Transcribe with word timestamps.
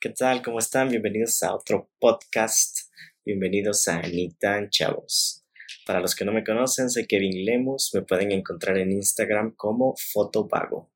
¿Qué 0.00 0.10
tal? 0.10 0.42
¿Cómo 0.42 0.60
están? 0.60 0.90
Bienvenidos 0.90 1.42
a 1.42 1.56
otro 1.56 1.90
podcast. 1.98 2.92
Bienvenidos 3.24 3.88
a 3.88 3.98
Anitan 3.98 4.70
Chavos. 4.70 5.44
Para 5.84 5.98
los 5.98 6.14
que 6.14 6.24
no 6.24 6.30
me 6.30 6.44
conocen, 6.44 6.88
soy 6.88 7.08
Kevin 7.08 7.44
Lemus. 7.44 7.90
Me 7.94 8.02
pueden 8.02 8.30
encontrar 8.30 8.78
en 8.78 8.92
Instagram 8.92 9.56
como 9.56 9.96
Fotopago. 10.12 10.92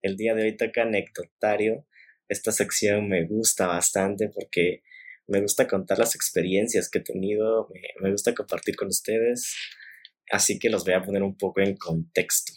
El 0.00 0.16
día 0.16 0.36
de 0.36 0.44
hoy 0.44 0.56
toca 0.56 0.82
anecdotario. 0.82 1.88
Esta 2.28 2.52
sección 2.52 3.08
me 3.08 3.26
gusta 3.26 3.66
bastante 3.66 4.28
porque 4.28 4.84
me 5.26 5.40
gusta 5.40 5.66
contar 5.66 5.98
las 5.98 6.14
experiencias 6.14 6.88
que 6.88 7.00
he 7.00 7.02
tenido, 7.02 7.68
me, 7.74 7.80
me 8.00 8.12
gusta 8.12 8.32
compartir 8.32 8.76
con 8.76 8.86
ustedes, 8.86 9.56
así 10.30 10.60
que 10.60 10.70
los 10.70 10.84
voy 10.84 10.94
a 10.94 11.02
poner 11.02 11.24
un 11.24 11.36
poco 11.36 11.62
en 11.62 11.76
contexto. 11.76 12.52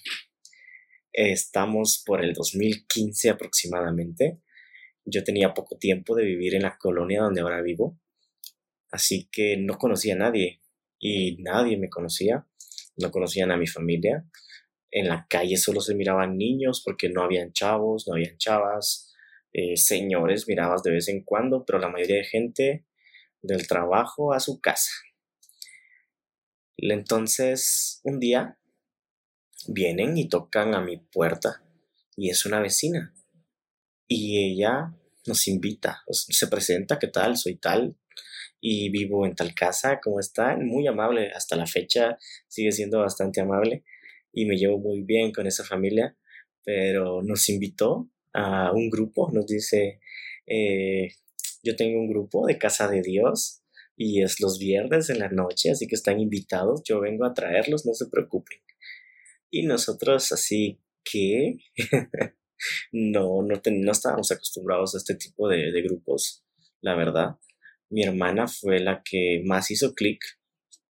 Estamos 1.11 2.03
por 2.05 2.23
el 2.23 2.33
2015 2.33 3.31
aproximadamente 3.31 4.39
yo 5.09 5.23
tenía 5.23 5.53
poco 5.53 5.77
tiempo 5.77 6.15
de 6.15 6.25
vivir 6.25 6.55
en 6.55 6.63
la 6.63 6.77
colonia 6.77 7.21
donde 7.21 7.41
ahora 7.41 7.61
vivo, 7.61 7.99
así 8.91 9.29
que 9.31 9.57
no 9.57 9.77
conocía 9.77 10.15
a 10.15 10.17
nadie 10.17 10.61
y 10.99 11.41
nadie 11.41 11.77
me 11.77 11.89
conocía, 11.89 12.45
no 12.97 13.11
conocían 13.11 13.51
a 13.51 13.57
mi 13.57 13.67
familia. 13.67 14.25
En 14.91 15.07
la 15.07 15.27
calle 15.29 15.57
solo 15.57 15.81
se 15.81 15.95
miraban 15.95 16.37
niños 16.37 16.81
porque 16.83 17.09
no 17.09 17.23
habían 17.23 17.53
chavos, 17.53 18.07
no 18.07 18.15
habían 18.15 18.37
chavas, 18.37 19.13
eh, 19.53 19.77
señores 19.77 20.47
mirabas 20.47 20.83
de 20.83 20.91
vez 20.91 21.07
en 21.07 21.23
cuando, 21.23 21.63
pero 21.65 21.79
la 21.79 21.89
mayoría 21.89 22.17
de 22.17 22.25
gente 22.25 22.85
del 23.41 23.67
trabajo 23.67 24.33
a 24.33 24.39
su 24.39 24.59
casa. 24.59 24.91
Entonces, 26.77 27.99
un 28.03 28.19
día 28.19 28.57
vienen 29.67 30.17
y 30.17 30.29
tocan 30.29 30.73
a 30.73 30.81
mi 30.81 30.97
puerta 30.97 31.63
y 32.15 32.29
es 32.29 32.45
una 32.45 32.59
vecina. 32.59 33.13
Y 34.07 34.51
ella 34.51 34.93
nos 35.29 35.47
invita, 35.47 36.03
se 36.09 36.47
presenta, 36.47 36.99
¿qué 36.99 37.07
tal? 37.07 37.37
Soy 37.37 37.55
tal 37.55 37.95
y 38.59 38.89
vivo 38.89 39.25
en 39.25 39.35
tal 39.35 39.53
casa, 39.53 39.99
¿cómo 40.03 40.19
está? 40.19 40.57
Muy 40.57 40.87
amable, 40.87 41.31
hasta 41.31 41.55
la 41.55 41.67
fecha 41.67 42.17
sigue 42.47 42.71
siendo 42.71 42.99
bastante 42.99 43.39
amable 43.39 43.85
y 44.33 44.45
me 44.45 44.57
llevo 44.57 44.79
muy 44.79 45.03
bien 45.03 45.31
con 45.31 45.47
esa 45.47 45.63
familia, 45.63 46.17
pero 46.63 47.21
nos 47.21 47.47
invitó 47.47 48.09
a 48.33 48.71
un 48.73 48.89
grupo, 48.89 49.29
nos 49.31 49.45
dice, 49.45 50.01
eh, 50.47 51.09
yo 51.63 51.75
tengo 51.75 51.99
un 51.99 52.09
grupo 52.09 52.47
de 52.47 52.57
Casa 52.57 52.87
de 52.87 53.01
Dios 53.01 53.61
y 53.95 54.23
es 54.23 54.39
los 54.39 54.57
viernes 54.57 55.09
en 55.09 55.19
la 55.19 55.29
noche, 55.29 55.69
así 55.69 55.87
que 55.87 55.95
están 55.95 56.19
invitados, 56.19 56.81
yo 56.83 56.99
vengo 56.99 57.25
a 57.25 57.33
traerlos, 57.33 57.85
no 57.85 57.93
se 57.93 58.07
preocupen. 58.07 58.59
Y 59.51 59.63
nosotros 59.63 60.31
así, 60.31 60.81
¿qué? 61.03 61.57
no, 62.91 63.41
no, 63.41 63.61
no 63.65 63.91
estábamos 63.91 64.31
acostumbrados 64.31 64.95
a 64.95 64.97
este 64.97 65.15
tipo 65.15 65.47
de, 65.47 65.71
de 65.71 65.81
grupos, 65.81 66.43
la 66.81 66.95
verdad. 66.95 67.35
Mi 67.89 68.03
hermana 68.03 68.47
fue 68.47 68.79
la 68.79 69.01
que 69.03 69.41
más 69.45 69.71
hizo 69.71 69.93
clic. 69.93 70.19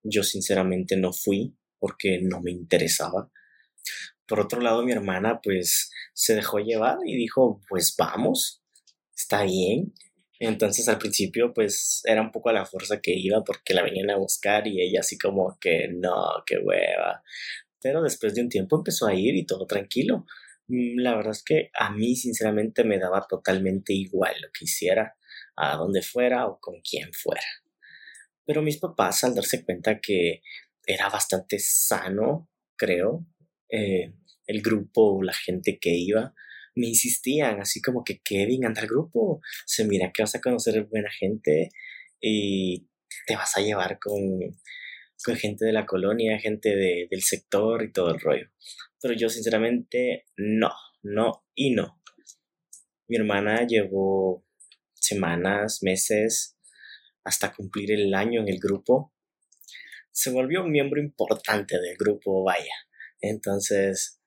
Yo 0.02 0.22
sinceramente 0.22 0.96
no 0.96 1.12
fui 1.12 1.56
porque 1.78 2.20
no 2.22 2.40
me 2.40 2.50
interesaba. 2.50 3.30
Por 4.26 4.40
otro 4.40 4.60
lado, 4.60 4.84
mi 4.84 4.92
hermana 4.92 5.40
pues 5.42 5.90
se 6.14 6.34
dejó 6.34 6.58
llevar 6.58 6.98
y 7.04 7.16
dijo, 7.16 7.60
pues 7.68 7.94
vamos, 7.98 8.62
está 9.16 9.42
bien. 9.42 9.92
Entonces 10.38 10.88
al 10.88 10.98
principio 10.98 11.52
pues 11.52 12.00
era 12.04 12.22
un 12.22 12.30
poco 12.30 12.48
a 12.48 12.52
la 12.52 12.64
fuerza 12.64 13.00
que 13.00 13.12
iba 13.14 13.42
porque 13.44 13.74
la 13.74 13.82
venían 13.82 14.10
a 14.10 14.16
buscar 14.16 14.66
y 14.66 14.80
ella 14.80 15.00
así 15.00 15.18
como 15.18 15.58
que 15.60 15.88
no, 15.88 16.14
qué 16.46 16.58
hueva. 16.58 17.22
Pero 17.82 18.02
después 18.02 18.34
de 18.34 18.42
un 18.42 18.48
tiempo 18.48 18.76
empezó 18.76 19.06
a 19.06 19.14
ir 19.14 19.34
y 19.34 19.46
todo 19.46 19.66
tranquilo. 19.66 20.26
Mm, 20.70 21.00
la 21.00 21.16
verdad 21.16 21.32
es 21.32 21.42
que 21.42 21.70
a 21.78 21.90
mí 21.90 22.14
sinceramente 22.16 22.84
me 22.84 22.98
daba 22.98 23.26
totalmente 23.28 23.92
igual 23.92 24.34
lo 24.40 24.48
que 24.52 24.64
hiciera, 24.66 25.16
a 25.56 25.76
donde 25.76 26.02
fuera 26.02 26.46
o 26.46 26.60
con 26.60 26.80
quién 26.80 27.12
fuera. 27.12 27.42
Pero 28.46 28.62
mis 28.62 28.78
papás 28.78 29.24
al 29.24 29.34
darse 29.34 29.64
cuenta 29.64 30.00
que 30.00 30.42
era 30.86 31.08
bastante 31.08 31.58
sano, 31.58 32.48
creo, 32.76 33.26
eh, 33.68 34.12
el 34.46 34.62
grupo 34.62 35.18
o 35.18 35.22
la 35.22 35.34
gente 35.34 35.78
que 35.80 35.90
iba, 35.90 36.34
me 36.76 36.88
insistían 36.88 37.60
así 37.60 37.82
como 37.82 38.04
que 38.04 38.20
Kevin, 38.22 38.64
anda 38.64 38.82
al 38.82 38.88
grupo, 38.88 39.40
se 39.66 39.84
mira 39.84 40.12
que 40.12 40.22
vas 40.22 40.34
a 40.36 40.40
conocer 40.40 40.84
buena 40.84 41.10
gente 41.10 41.70
y 42.20 42.88
te 43.26 43.36
vas 43.36 43.56
a 43.56 43.60
llevar 43.60 43.98
con, 43.98 44.20
con 45.24 45.36
gente 45.36 45.64
de 45.64 45.72
la 45.72 45.86
colonia, 45.86 46.38
gente 46.38 46.76
del 47.10 47.22
sector 47.22 47.82
y 47.84 47.92
todo 47.92 48.10
el 48.14 48.20
rollo. 48.20 48.48
Pero 49.00 49.14
yo 49.14 49.28
sinceramente 49.28 50.26
no, 50.36 50.72
no 51.02 51.44
y 51.54 51.74
no. 51.74 52.00
Mi 53.08 53.16
hermana 53.16 53.66
llevó 53.66 54.44
semanas, 54.94 55.82
meses, 55.82 56.56
hasta 57.24 57.52
cumplir 57.52 57.92
el 57.92 58.14
año 58.14 58.40
en 58.40 58.48
el 58.48 58.58
grupo. 58.58 59.14
Se 60.12 60.30
volvió 60.30 60.62
un 60.62 60.70
miembro 60.70 61.00
importante 61.00 61.80
del 61.80 61.96
grupo, 61.96 62.44
vaya. 62.44 62.74
Entonces, 63.20 64.20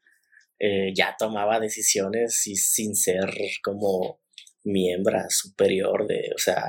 eh, 0.59 0.93
ya 0.95 1.15
tomaba 1.17 1.59
decisiones 1.59 2.45
y 2.47 2.55
sin 2.55 2.95
ser 2.95 3.29
como 3.63 4.21
miembro 4.63 5.19
superior 5.29 6.07
de, 6.07 6.31
o 6.33 6.37
sea, 6.37 6.63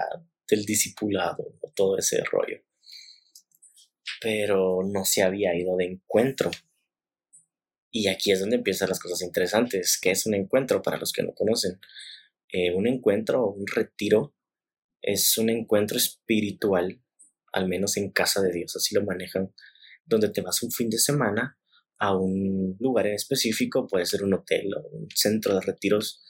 del 0.49 0.65
discipulado 0.65 1.59
todo 1.75 1.99
ese 1.99 2.23
rollo. 2.25 2.61
Pero 4.21 4.83
no 4.85 5.05
se 5.05 5.23
había 5.23 5.55
ido 5.55 5.77
de 5.77 5.87
encuentro 5.87 6.51
y 7.97 8.09
aquí 8.09 8.33
es 8.33 8.41
donde 8.41 8.57
empiezan 8.57 8.89
las 8.89 8.99
cosas 8.99 9.23
interesantes, 9.23 9.99
que 10.03 10.11
es 10.11 10.27
un 10.27 10.35
encuentro 10.35 10.83
para 10.83 10.99
los 10.99 11.13
que 11.13 11.23
no 11.23 11.33
conocen. 11.33 11.79
Eh, 12.49 12.75
un 12.75 12.89
encuentro 12.89 13.47
un 13.47 13.69
retiro 13.69 14.35
es 15.01 15.39
un 15.39 15.49
encuentro 15.49 15.97
espiritual, 15.97 17.01
al 17.53 17.69
menos 17.69 17.97
en 17.97 18.11
casa 18.11 18.43
de 18.43 18.51
Dios, 18.51 18.75
así 18.75 18.97
lo 18.97 19.05
manejan, 19.05 19.55
donde 20.05 20.29
te 20.31 20.41
vas 20.41 20.61
un 20.65 20.73
fin 20.73 20.91
de 20.91 20.99
semana 20.99 21.57
a 21.99 22.17
un 22.17 22.77
lugar 22.81 23.07
en 23.07 23.15
específico, 23.15 23.87
puede 23.87 24.07
ser 24.07 24.25
un 24.25 24.35
hotel 24.35 24.75
o 24.75 24.89
un 24.89 25.09
centro 25.15 25.55
de 25.55 25.61
retiros, 25.61 26.21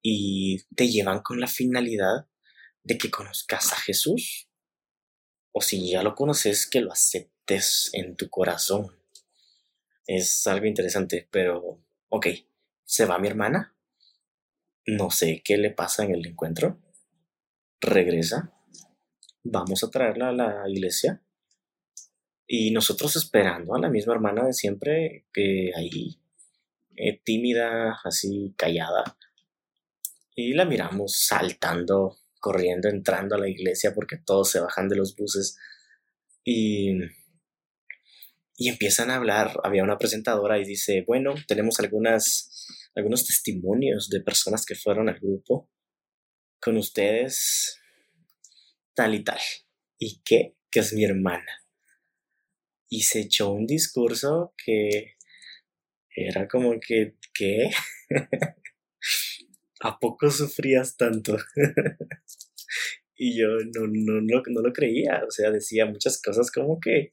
y 0.00 0.64
te 0.74 0.88
llevan 0.88 1.20
con 1.20 1.40
la 1.40 1.46
finalidad 1.46 2.26
de 2.84 2.96
que 2.96 3.10
conozcas 3.10 3.70
a 3.74 3.76
Jesús. 3.76 4.48
O 5.52 5.60
si 5.60 5.90
ya 5.90 6.02
lo 6.02 6.14
conoces, 6.14 6.66
que 6.66 6.80
lo 6.80 6.90
aceptes 6.90 7.90
en 7.92 8.16
tu 8.16 8.30
corazón 8.30 9.01
es 10.06 10.46
algo 10.46 10.66
interesante, 10.66 11.28
pero 11.30 11.80
ok, 12.08 12.26
se 12.84 13.06
va 13.06 13.18
mi 13.18 13.28
hermana, 13.28 13.74
no 14.86 15.10
sé 15.10 15.42
qué 15.44 15.56
le 15.56 15.70
pasa 15.70 16.04
en 16.04 16.14
el 16.14 16.26
encuentro, 16.26 16.80
regresa, 17.80 18.52
vamos 19.44 19.84
a 19.84 19.90
traerla 19.90 20.28
a 20.28 20.32
la 20.32 20.68
iglesia 20.68 21.22
y 22.46 22.70
nosotros 22.70 23.16
esperando 23.16 23.74
a 23.74 23.80
la 23.80 23.88
misma 23.88 24.14
hermana 24.14 24.44
de 24.44 24.52
siempre, 24.52 25.26
que 25.32 25.70
ahí, 25.76 26.20
eh, 26.96 27.20
tímida, 27.24 27.98
así 28.04 28.54
callada, 28.56 29.16
y 30.34 30.54
la 30.54 30.64
miramos 30.64 31.16
saltando, 31.16 32.18
corriendo, 32.40 32.88
entrando 32.88 33.36
a 33.36 33.38
la 33.38 33.48
iglesia 33.48 33.94
porque 33.94 34.16
todos 34.16 34.50
se 34.50 34.60
bajan 34.60 34.88
de 34.88 34.96
los 34.96 35.16
buses 35.16 35.58
y 36.44 36.98
y 38.56 38.68
empiezan 38.68 39.10
a 39.10 39.16
hablar. 39.16 39.58
Había 39.64 39.82
una 39.82 39.98
presentadora 39.98 40.58
y 40.58 40.64
dice, 40.64 41.04
bueno, 41.06 41.34
tenemos 41.46 41.80
algunas, 41.80 42.66
algunos 42.94 43.26
testimonios 43.26 44.08
de 44.08 44.20
personas 44.20 44.64
que 44.64 44.74
fueron 44.74 45.08
al 45.08 45.18
grupo 45.20 45.70
con 46.60 46.76
ustedes, 46.76 47.80
tal 48.94 49.14
y 49.14 49.24
tal. 49.24 49.40
¿Y 49.98 50.22
qué? 50.24 50.56
Que 50.70 50.80
es 50.80 50.92
mi 50.92 51.04
hermana. 51.04 51.64
Y 52.88 53.02
se 53.02 53.20
echó 53.20 53.52
un 53.52 53.66
discurso 53.66 54.54
que 54.62 55.16
era 56.14 56.46
como 56.46 56.78
que, 56.78 57.16
¿qué? 57.32 57.70
¿A 59.80 59.98
poco 59.98 60.30
sufrías 60.30 60.96
tanto? 60.96 61.36
y 63.16 63.38
yo 63.38 63.48
no, 63.74 63.86
no, 63.86 64.20
no, 64.20 64.42
no 64.46 64.60
lo 64.60 64.72
creía, 64.72 65.22
o 65.26 65.30
sea, 65.30 65.50
decía 65.50 65.86
muchas 65.86 66.20
cosas 66.20 66.50
como 66.50 66.78
que 66.80 67.10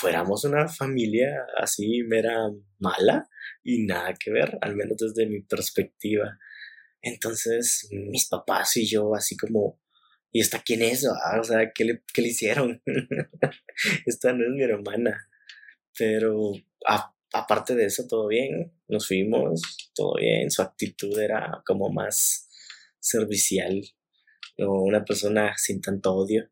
fuéramos 0.00 0.44
una 0.44 0.68
familia 0.68 1.46
así 1.56 2.02
mera 2.04 2.50
mala 2.78 3.28
y 3.62 3.84
nada 3.84 4.14
que 4.14 4.30
ver, 4.30 4.58
al 4.60 4.76
menos 4.76 4.96
desde 4.98 5.28
mi 5.28 5.40
perspectiva. 5.42 6.38
Entonces, 7.02 7.88
mis 7.90 8.28
papás 8.28 8.76
y 8.76 8.86
yo 8.86 9.14
así 9.14 9.36
como, 9.36 9.80
¿y 10.32 10.40
esta 10.40 10.62
quién 10.62 10.82
es? 10.82 11.06
Ah, 11.06 11.38
o 11.40 11.44
sea, 11.44 11.72
¿qué 11.74 11.84
le, 11.84 12.02
qué 12.12 12.22
le 12.22 12.28
hicieron? 12.28 12.82
esta 14.06 14.32
no 14.32 14.44
es 14.44 14.50
mi 14.50 14.62
hermana. 14.62 15.28
Pero 15.96 16.52
aparte 17.32 17.74
de 17.74 17.86
eso, 17.86 18.06
todo 18.06 18.28
bien, 18.28 18.72
nos 18.88 19.06
fuimos, 19.06 19.62
todo 19.94 20.14
bien, 20.14 20.50
su 20.50 20.62
actitud 20.62 21.18
era 21.18 21.62
como 21.66 21.90
más 21.90 22.48
servicial, 23.00 23.82
o 24.58 24.82
una 24.82 25.04
persona 25.04 25.54
sin 25.56 25.80
tanto 25.80 26.14
odio. 26.14 26.48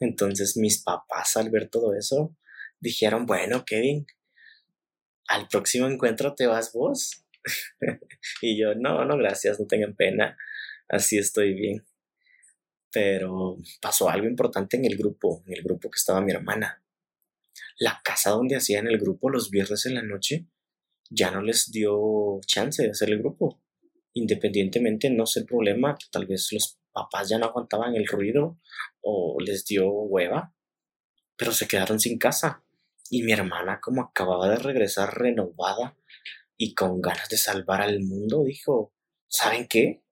Entonces 0.00 0.56
mis 0.56 0.82
papás 0.82 1.36
al 1.36 1.50
ver 1.50 1.68
todo 1.68 1.94
eso, 1.94 2.36
dijeron, 2.82 3.24
bueno, 3.24 3.64
Kevin, 3.64 4.06
al 5.28 5.48
próximo 5.48 5.86
encuentro 5.86 6.34
te 6.34 6.46
vas 6.46 6.72
vos. 6.72 7.24
y 8.42 8.60
yo, 8.60 8.74
no, 8.74 9.04
no, 9.04 9.16
gracias, 9.16 9.58
no 9.58 9.66
tengan 9.66 9.94
pena. 9.94 10.36
así 10.88 11.16
estoy 11.16 11.54
bien. 11.54 11.84
Pero 12.90 13.56
pasó 13.80 14.10
algo 14.10 14.26
importante 14.26 14.76
en 14.76 14.84
el 14.84 14.98
grupo, 14.98 15.42
en 15.46 15.54
el 15.54 15.62
grupo 15.62 15.88
que 15.90 15.96
estaba 15.96 16.20
mi 16.20 16.32
hermana. 16.32 16.84
La 17.78 18.00
casa 18.04 18.30
donde 18.30 18.56
hacían 18.56 18.86
el 18.86 18.98
grupo 18.98 19.30
los 19.30 19.50
viernes 19.50 19.86
en 19.86 19.94
la 19.94 20.02
noche 20.02 20.46
ya 21.08 21.30
no 21.30 21.42
les 21.42 21.70
dio 21.70 22.40
chance 22.46 22.82
de 22.82 22.90
hacer 22.90 23.10
el 23.10 23.18
grupo. 23.18 23.62
Independientemente, 24.14 25.08
no 25.08 25.26
sé 25.26 25.40
el 25.40 25.46
problema, 25.46 25.96
tal 26.10 26.26
vez 26.26 26.48
los 26.52 26.78
papás 26.92 27.28
ya 27.30 27.38
no 27.38 27.46
aguantaban 27.46 27.94
el 27.94 28.06
ruido 28.06 28.58
o 29.00 29.38
les 29.40 29.64
dio 29.64 29.90
hueva, 29.90 30.54
pero 31.36 31.52
se 31.52 31.66
quedaron 31.66 31.98
sin 31.98 32.18
casa. 32.18 32.62
Y 33.14 33.24
mi 33.24 33.32
hermana, 33.32 33.78
como 33.78 34.00
acababa 34.00 34.48
de 34.48 34.56
regresar 34.56 35.18
renovada 35.18 35.98
y 36.56 36.74
con 36.74 37.02
ganas 37.02 37.28
de 37.28 37.36
salvar 37.36 37.82
al 37.82 38.00
mundo, 38.00 38.42
dijo, 38.42 38.94
¿saben 39.28 39.68
qué? 39.68 40.02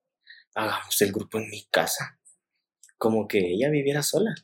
Hagamos 0.53 1.01
el 1.01 1.11
grupo 1.11 1.39
en 1.39 1.49
mi 1.49 1.63
casa. 1.71 2.19
Como 2.99 3.27
que 3.27 3.39
ella 3.39 3.71
viviera 3.71 4.03
sola. 4.03 4.35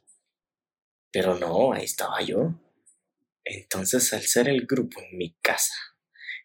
Pero 1.12 1.38
no, 1.38 1.72
ahí 1.72 1.84
estaba 1.86 2.20
yo. 2.24 2.60
Entonces, 3.46 4.12
al 4.14 4.24
ser 4.24 4.50
el 4.50 4.66
grupo 4.66 5.02
en 5.02 5.20
mi 5.20 5.36
casa, 5.40 5.76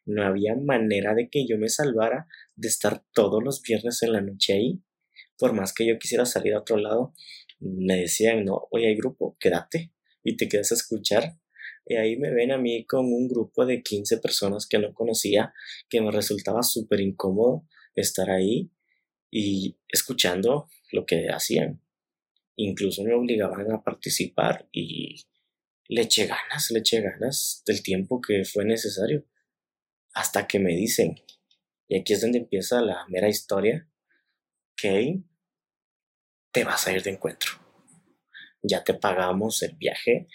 no 0.05 0.23
había 0.23 0.55
manera 0.55 1.15
de 1.15 1.31
que 1.31 1.47
yo 1.49 1.57
me 1.57 1.71
salvara 1.71 2.27
de 2.57 2.69
estar 2.69 3.07
todos 3.15 3.43
los 3.43 3.63
viernes 3.63 4.03
en 4.03 4.13
la 4.13 4.21
noche 4.21 4.53
ahí. 4.53 4.83
Por 5.39 5.55
más 5.55 5.73
que 5.73 5.87
yo 5.87 5.99
quisiera 5.99 6.27
salir 6.27 6.53
a 6.53 6.59
otro 6.59 6.77
lado, 6.77 7.15
me 7.59 7.97
decían, 7.97 8.45
no, 8.45 8.69
hoy 8.71 8.85
hay 8.85 8.97
grupo, 8.97 9.35
quédate 9.41 9.95
y 10.23 10.37
te 10.37 10.47
quedas 10.47 10.73
a 10.73 10.75
escuchar. 10.75 11.39
Y 11.85 11.97
ahí 11.97 12.17
me 12.17 12.33
ven 12.33 12.53
a 12.53 12.59
mí 12.59 12.85
con 12.87 13.07
un 13.07 13.29
grupo 13.29 13.67
de 13.67 13.83
15 13.83 14.19
personas 14.19 14.67
que 14.67 14.79
no 14.79 14.95
conocía, 14.95 15.53
que 15.89 16.01
me 16.01 16.11
resultaba 16.11 16.63
súper 16.63 17.01
incómodo 17.01 17.67
estar 17.95 18.31
ahí 18.31 18.71
y 19.31 19.79
escuchando 19.89 20.69
lo 20.93 21.05
que 21.05 21.29
hacían. 21.29 21.83
Incluso 22.57 23.03
me 23.03 23.15
obligaban 23.15 23.73
a 23.73 23.83
participar 23.83 24.69
y 24.73 25.17
le 25.89 26.03
eché 26.03 26.27
ganas, 26.27 26.71
le 26.71 26.81
eché 26.81 27.01
ganas 27.01 27.63
del 27.67 27.83
tiempo 27.83 28.21
que 28.21 28.45
fue 28.45 28.65
necesario. 28.65 29.27
Hasta 30.15 30.47
que 30.47 30.59
me 30.59 30.75
dicen, 30.77 31.17
y 31.89 31.99
aquí 31.99 32.13
es 32.13 32.21
donde 32.21 32.39
empieza 32.39 32.81
la 32.81 33.07
mera 33.09 33.29
historia, 33.29 33.89
que 34.77 35.23
te 36.53 36.65
vas 36.65 36.87
a 36.87 36.93
ir 36.93 37.03
de 37.03 37.11
encuentro. 37.11 37.53
Ya 38.63 38.85
te 38.85 38.95
pagamos 38.95 39.63
el 39.63 39.75
viaje 39.75 40.29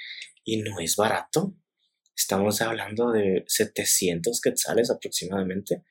y 0.48 0.62
no 0.62 0.80
es 0.80 0.96
barato. 0.96 1.54
Estamos 2.16 2.62
hablando 2.62 3.12
de 3.12 3.44
700 3.48 4.40
quetzales 4.40 4.90
aproximadamente. 4.90 5.84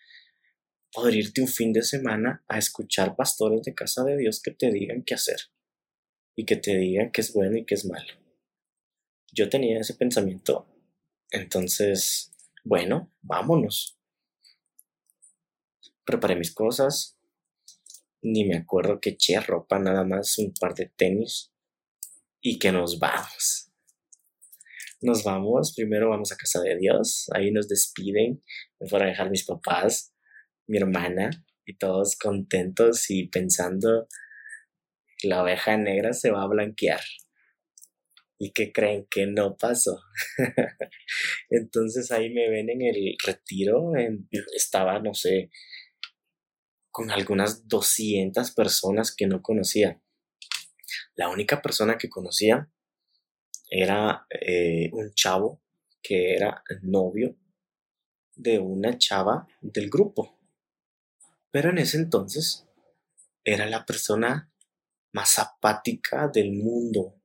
Poder 0.91 1.15
irte 1.15 1.43
un 1.43 1.47
fin 1.47 1.75
de 1.75 1.83
semana 1.83 2.43
a 2.49 2.57
escuchar 2.57 3.17
pastores 3.17 3.63
de 3.63 3.75
casa 3.75 4.03
de 4.03 4.17
Dios 4.17 4.41
que 4.41 4.53
te 4.53 4.73
digan 4.73 5.05
qué 5.05 5.15
hacer 5.15 5.37
y 6.35 6.47
que 6.47 6.57
te 6.57 6.75
digan 6.75 7.13
qué 7.13 7.21
es 7.21 7.35
bueno 7.35 7.59
y 7.59 7.67
qué 7.67 7.75
es 7.75 7.85
malo. 7.85 8.15
Yo 9.31 9.51
tenía 9.51 9.79
ese 9.79 9.93
pensamiento. 9.93 10.67
Entonces, 11.31 12.33
bueno, 12.65 13.13
vámonos. 13.21 13.99
Preparé 16.07 16.35
mis 16.35 16.55
cosas. 16.55 17.19
Ni 18.23 18.47
me 18.47 18.57
acuerdo 18.57 19.01
que 19.01 19.11
eché 19.11 19.39
ropa, 19.39 19.79
nada 19.79 20.03
más 20.05 20.39
un 20.39 20.55
par 20.59 20.75
de 20.75 20.87
tenis. 20.87 21.53
Y 22.41 22.59
que 22.59 22.73
nos 22.73 22.99
vamos. 22.99 23.66
Nos 25.03 25.25
vamos, 25.25 25.75
primero 25.77 26.09
vamos 26.09 26.33
a 26.33 26.37
casa 26.37 26.61
de 26.63 26.77
Dios, 26.77 27.27
ahí 27.35 27.51
nos 27.51 27.69
despiden, 27.69 28.43
me 28.81 28.89
fueron 28.89 29.09
a 29.09 29.11
dejar 29.11 29.31
mis 29.31 29.45
papás, 29.45 30.15
mi 30.67 30.79
hermana, 30.79 31.31
y 31.67 31.77
todos 31.77 32.17
contentos 32.17 33.11
y 33.11 33.29
pensando, 33.29 34.09
la 35.23 35.43
oveja 35.43 35.77
negra 35.77 36.15
se 36.15 36.31
va 36.31 36.43
a 36.43 36.49
blanquear. 36.49 37.01
¿Y 38.39 38.53
qué 38.53 38.73
creen 38.73 39.07
que 39.11 39.27
no 39.27 39.57
pasó? 39.57 39.99
Entonces 41.51 42.11
ahí 42.11 42.33
me 42.33 42.49
ven 42.49 42.71
en 42.71 42.83
el 42.83 43.17
retiro, 43.25 43.93
estaba, 44.55 44.99
no 45.01 45.15
sé, 45.15 45.51
con 46.91 47.11
algunas 47.11 47.69
200 47.69 48.53
personas 48.53 49.15
que 49.15 49.27
no 49.27 49.43
conocía. 49.43 50.01
La 51.15 51.29
única 51.29 51.61
persona 51.61 51.99
que 51.99 52.09
conocía 52.09 52.71
era 53.69 54.27
eh, 54.31 54.91
un 54.93 55.13
chavo 55.15 55.61
que 56.03 56.35
era 56.35 56.63
novio 56.83 57.37
de 58.35 58.59
una 58.59 58.99
chava 58.99 59.47
del 59.61 59.91
grupo. 59.91 60.39
Pero 61.51 61.71
en 61.71 61.79
ese 61.79 61.97
entonces 61.97 62.67
era 63.45 63.67
la 63.67 63.85
persona 63.87 64.51
más 65.13 65.39
apática 65.39 66.29
del 66.29 66.53
mundo 66.53 67.17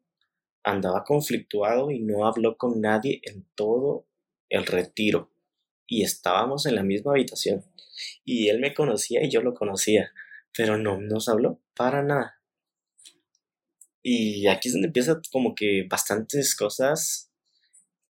andaba 0.63 1.03
conflictuado 1.03 1.91
y 1.91 1.99
no 1.99 2.25
habló 2.25 2.57
con 2.57 2.81
nadie 2.81 3.21
en 3.23 3.45
todo 3.55 4.07
el 4.49 4.65
retiro. 4.65 5.31
Y 5.87 6.03
estábamos 6.03 6.65
en 6.65 6.75
la 6.75 6.83
misma 6.83 7.11
habitación. 7.11 7.65
Y 8.23 8.49
él 8.49 8.59
me 8.59 8.73
conocía 8.73 9.23
y 9.23 9.29
yo 9.29 9.41
lo 9.41 9.53
conocía, 9.53 10.11
pero 10.55 10.77
no 10.77 10.99
nos 10.99 11.27
habló 11.29 11.59
para 11.75 12.01
nada. 12.03 12.40
Y 14.03 14.47
aquí 14.47 14.69
es 14.69 14.73
donde 14.73 14.87
empieza 14.87 15.21
como 15.31 15.53
que 15.53 15.85
bastantes 15.89 16.55
cosas 16.55 17.31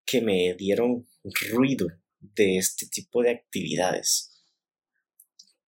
que 0.06 0.22
me 0.22 0.56
dieron 0.56 1.08
ruido 1.52 1.88
de 2.20 2.58
este 2.58 2.88
tipo 2.88 3.22
de 3.24 3.32
actividades. 3.32 4.44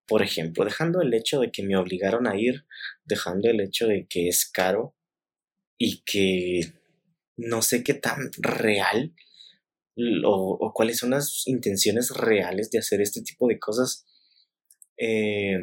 Por 0.06 0.22
ejemplo, 0.22 0.66
dejando 0.66 1.02
el 1.02 1.14
hecho 1.14 1.40
de 1.40 1.52
que 1.52 1.64
me 1.64 1.78
obligaron 1.78 2.28
a 2.28 2.38
ir, 2.38 2.66
dejando 3.06 3.50
el 3.50 3.62
hecho 3.62 3.88
de 3.88 4.06
que 4.08 4.28
es 4.28 4.46
caro, 4.46 4.96
y 5.78 6.04
que 6.06 6.74
no 7.38 7.62
sé 7.62 7.84
qué 7.84 7.94
tan 7.94 8.32
real 8.38 9.14
o, 10.26 10.72
cuáles 10.74 10.98
son 10.98 11.12
las 11.12 11.44
intenciones 11.46 12.10
reales 12.12 12.72
de 12.72 12.80
hacer 12.80 13.02
este 13.02 13.22
tipo 13.22 13.48
de 13.48 13.60
cosas. 13.60 14.06
Eh, 14.98 15.58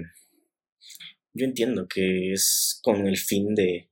yo 1.32 1.44
entiendo 1.44 1.86
que 1.88 2.32
es 2.32 2.80
con 2.82 3.06
el 3.06 3.16
fin 3.16 3.54
de, 3.54 3.89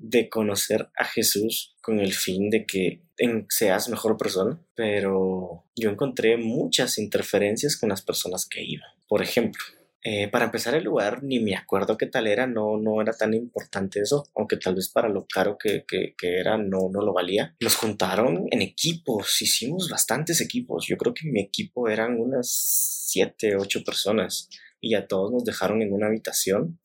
de 0.00 0.28
conocer 0.28 0.88
a 0.96 1.04
Jesús, 1.04 1.76
con 1.82 2.00
el 2.00 2.12
fin 2.12 2.48
de 2.50 2.64
que 2.64 3.02
seas 3.48 3.88
mejor 3.88 4.16
persona, 4.16 4.58
pero 4.74 5.64
yo 5.76 5.90
encontré 5.90 6.36
muchas 6.36 6.98
interferencias 6.98 7.76
con 7.76 7.90
las 7.90 8.02
personas 8.02 8.46
que 8.48 8.62
iban. 8.62 8.88
Por 9.08 9.22
ejemplo, 9.22 9.62
eh, 10.02 10.28
para 10.28 10.46
empezar 10.46 10.74
el 10.74 10.84
lugar, 10.84 11.22
ni 11.22 11.40
me 11.40 11.54
acuerdo 11.54 11.98
qué 11.98 12.06
tal 12.06 12.26
era, 12.26 12.46
no, 12.46 12.78
no 12.78 13.02
era 13.02 13.12
tan 13.12 13.34
importante 13.34 14.00
eso, 14.00 14.26
aunque 14.34 14.56
tal 14.56 14.74
vez 14.74 14.88
para 14.88 15.10
lo 15.10 15.26
caro 15.26 15.58
que, 15.58 15.84
que, 15.86 16.14
que, 16.16 16.38
era 16.38 16.56
no, 16.56 16.88
no 16.90 17.02
lo 17.02 17.12
valía. 17.12 17.54
Nos 17.60 17.76
juntaron 17.76 18.46
en 18.50 18.62
equipos, 18.62 19.42
hicimos 19.42 19.90
bastantes 19.90 20.40
equipos, 20.40 20.86
yo 20.88 20.96
creo 20.96 21.12
que 21.12 21.28
mi 21.30 21.40
equipo 21.40 21.88
eran 21.88 22.18
unas 22.18 22.48
7, 23.10 23.56
8 23.56 23.84
personas 23.84 24.48
y 24.80 24.94
a 24.94 25.06
todos 25.06 25.30
nos 25.30 25.44
dejaron 25.44 25.82
en 25.82 25.92
una 25.92 26.06
habitación 26.06 26.78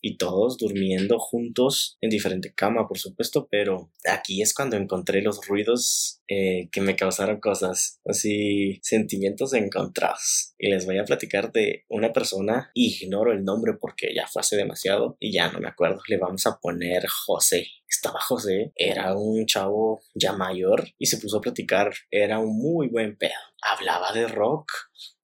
y 0.00 0.16
todos 0.16 0.56
durmiendo 0.56 1.18
juntos 1.18 1.96
en 2.00 2.10
diferente 2.10 2.52
cama, 2.54 2.88
por 2.88 2.98
supuesto, 2.98 3.48
pero 3.50 3.92
aquí 4.08 4.42
es 4.42 4.54
cuando 4.54 4.76
encontré 4.76 5.22
los 5.22 5.46
ruidos 5.46 6.20
eh, 6.28 6.68
que 6.72 6.80
me 6.80 6.96
causaron 6.96 7.40
cosas, 7.40 8.00
así 8.04 8.78
sentimientos 8.82 9.52
encontrados. 9.52 10.54
Y 10.58 10.68
les 10.68 10.86
voy 10.86 10.98
a 10.98 11.04
platicar 11.04 11.52
de 11.52 11.84
una 11.88 12.12
persona, 12.12 12.70
ignoro 12.74 13.32
el 13.32 13.44
nombre 13.44 13.74
porque 13.80 14.14
ya 14.14 14.26
fue 14.26 14.40
hace 14.40 14.56
demasiado 14.56 15.16
y 15.18 15.32
ya 15.32 15.50
no 15.50 15.60
me 15.60 15.68
acuerdo, 15.68 16.00
le 16.08 16.18
vamos 16.18 16.46
a 16.46 16.58
poner 16.58 17.06
José. 17.06 17.66
Estaba 17.88 18.20
José, 18.20 18.72
era 18.76 19.16
un 19.16 19.46
chavo 19.46 20.00
ya 20.14 20.32
mayor 20.32 20.88
y 20.96 21.06
se 21.06 21.18
puso 21.18 21.38
a 21.38 21.40
platicar, 21.40 21.92
era 22.10 22.38
un 22.38 22.56
muy 22.56 22.88
buen 22.88 23.16
pedo. 23.16 23.32
Hablaba 23.62 24.12
de 24.12 24.28
rock, 24.28 24.70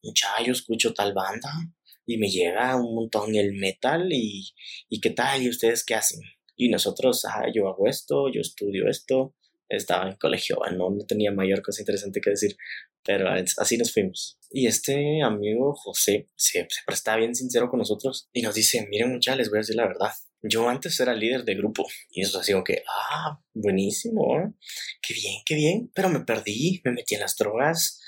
muchacho, 0.03 0.51
escucho 0.51 0.93
tal 0.93 1.15
banda, 1.15 1.53
y 2.07 2.19
me 2.19 2.29
llega 2.29 2.77
un 2.77 2.95
montón 2.95 3.35
el 3.35 3.53
metal 3.55 4.09
y, 4.13 4.49
y 4.89 5.01
qué 5.01 5.11
tal 5.11 5.43
y 5.43 5.49
ustedes 5.49 5.85
qué 5.85 5.95
hacen. 5.95 6.21
Y 6.57 6.69
nosotros, 6.69 7.25
ah, 7.27 7.47
yo 7.55 7.69
hago 7.69 7.87
esto, 7.89 8.33
yo 8.33 8.41
estudio 8.41 8.89
esto, 8.89 9.35
estaba 9.69 10.09
en 10.09 10.17
colegio, 10.17 10.59
no, 10.77 10.91
no 10.91 11.05
tenía 11.05 11.33
mayor 11.33 11.61
cosa 11.63 11.83
interesante 11.83 12.21
que 12.21 12.31
decir, 12.31 12.57
pero 13.05 13.29
así 13.59 13.77
nos 13.77 13.93
fuimos. 13.93 14.39
Y 14.51 14.67
este 14.67 15.23
amigo 15.23 15.75
José 15.75 16.29
se, 16.37 16.67
se 16.69 16.81
prestaba 16.87 17.19
bien 17.19 17.35
sincero 17.35 17.69
con 17.69 17.79
nosotros 17.79 18.29
y 18.33 18.43
nos 18.43 18.55
dice, 18.55 18.87
miren 18.89 19.13
muchachos, 19.13 19.39
les 19.39 19.51
voy 19.51 19.59
a 19.59 19.61
decir 19.61 19.77
la 19.77 19.87
verdad. 19.87 20.13
Yo 20.43 20.69
antes 20.69 20.99
era 21.01 21.15
líder 21.15 21.45
de 21.45 21.55
grupo 21.55 21.87
y 22.11 22.23
eso 22.23 22.39
así 22.39 22.53
como 22.53 22.65
que, 22.65 22.83
ah, 22.89 23.41
buenísimo, 23.55 24.39
¿eh? 24.39 24.53
qué 25.03 25.15
bien, 25.15 25.35
qué 25.45 25.55
bien, 25.55 25.91
pero 25.95 26.09
me 26.09 26.21
perdí, 26.21 26.81
me 26.85 26.93
metí 26.93 27.15
en 27.15 27.23
las 27.23 27.37
drogas, 27.37 28.01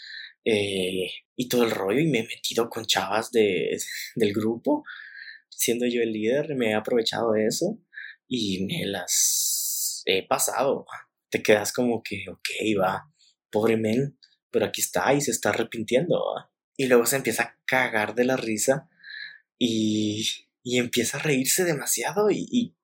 eh, 0.45 1.11
y 1.41 1.49
todo 1.49 1.63
el 1.63 1.71
rollo 1.71 2.01
y 2.01 2.09
me 2.09 2.19
he 2.19 2.25
metido 2.25 2.69
con 2.69 2.85
chavas 2.85 3.31
de, 3.31 3.79
del 4.17 4.35
grupo. 4.35 4.85
Siendo 5.49 5.87
yo 5.87 6.03
el 6.03 6.13
líder, 6.13 6.57
me 6.57 6.71
he 6.71 6.75
aprovechado 6.75 7.33
de 7.33 7.47
eso 7.47 7.79
y 8.27 8.67
me 8.67 8.85
las 8.85 10.03
he 10.05 10.27
pasado. 10.27 10.85
Te 11.31 11.41
quedas 11.41 11.73
como 11.73 12.03
que, 12.03 12.25
ok, 12.29 12.49
va, 12.83 13.13
pobre 13.53 13.77
men, 13.77 14.19
pero 14.51 14.67
aquí 14.67 14.81
está 14.81 15.15
y 15.15 15.21
se 15.21 15.31
está 15.31 15.51
arrepintiendo. 15.51 16.21
Y 16.77 16.87
luego 16.87 17.07
se 17.07 17.15
empieza 17.15 17.45
a 17.45 17.57
cagar 17.65 18.17
de 18.17 18.25
la 18.25 18.37
risa 18.37 18.91
y, 19.57 20.27
y 20.65 20.79
empieza 20.79 21.19
a 21.19 21.23
reírse 21.23 21.63
demasiado 21.65 22.33
y, 22.33 22.75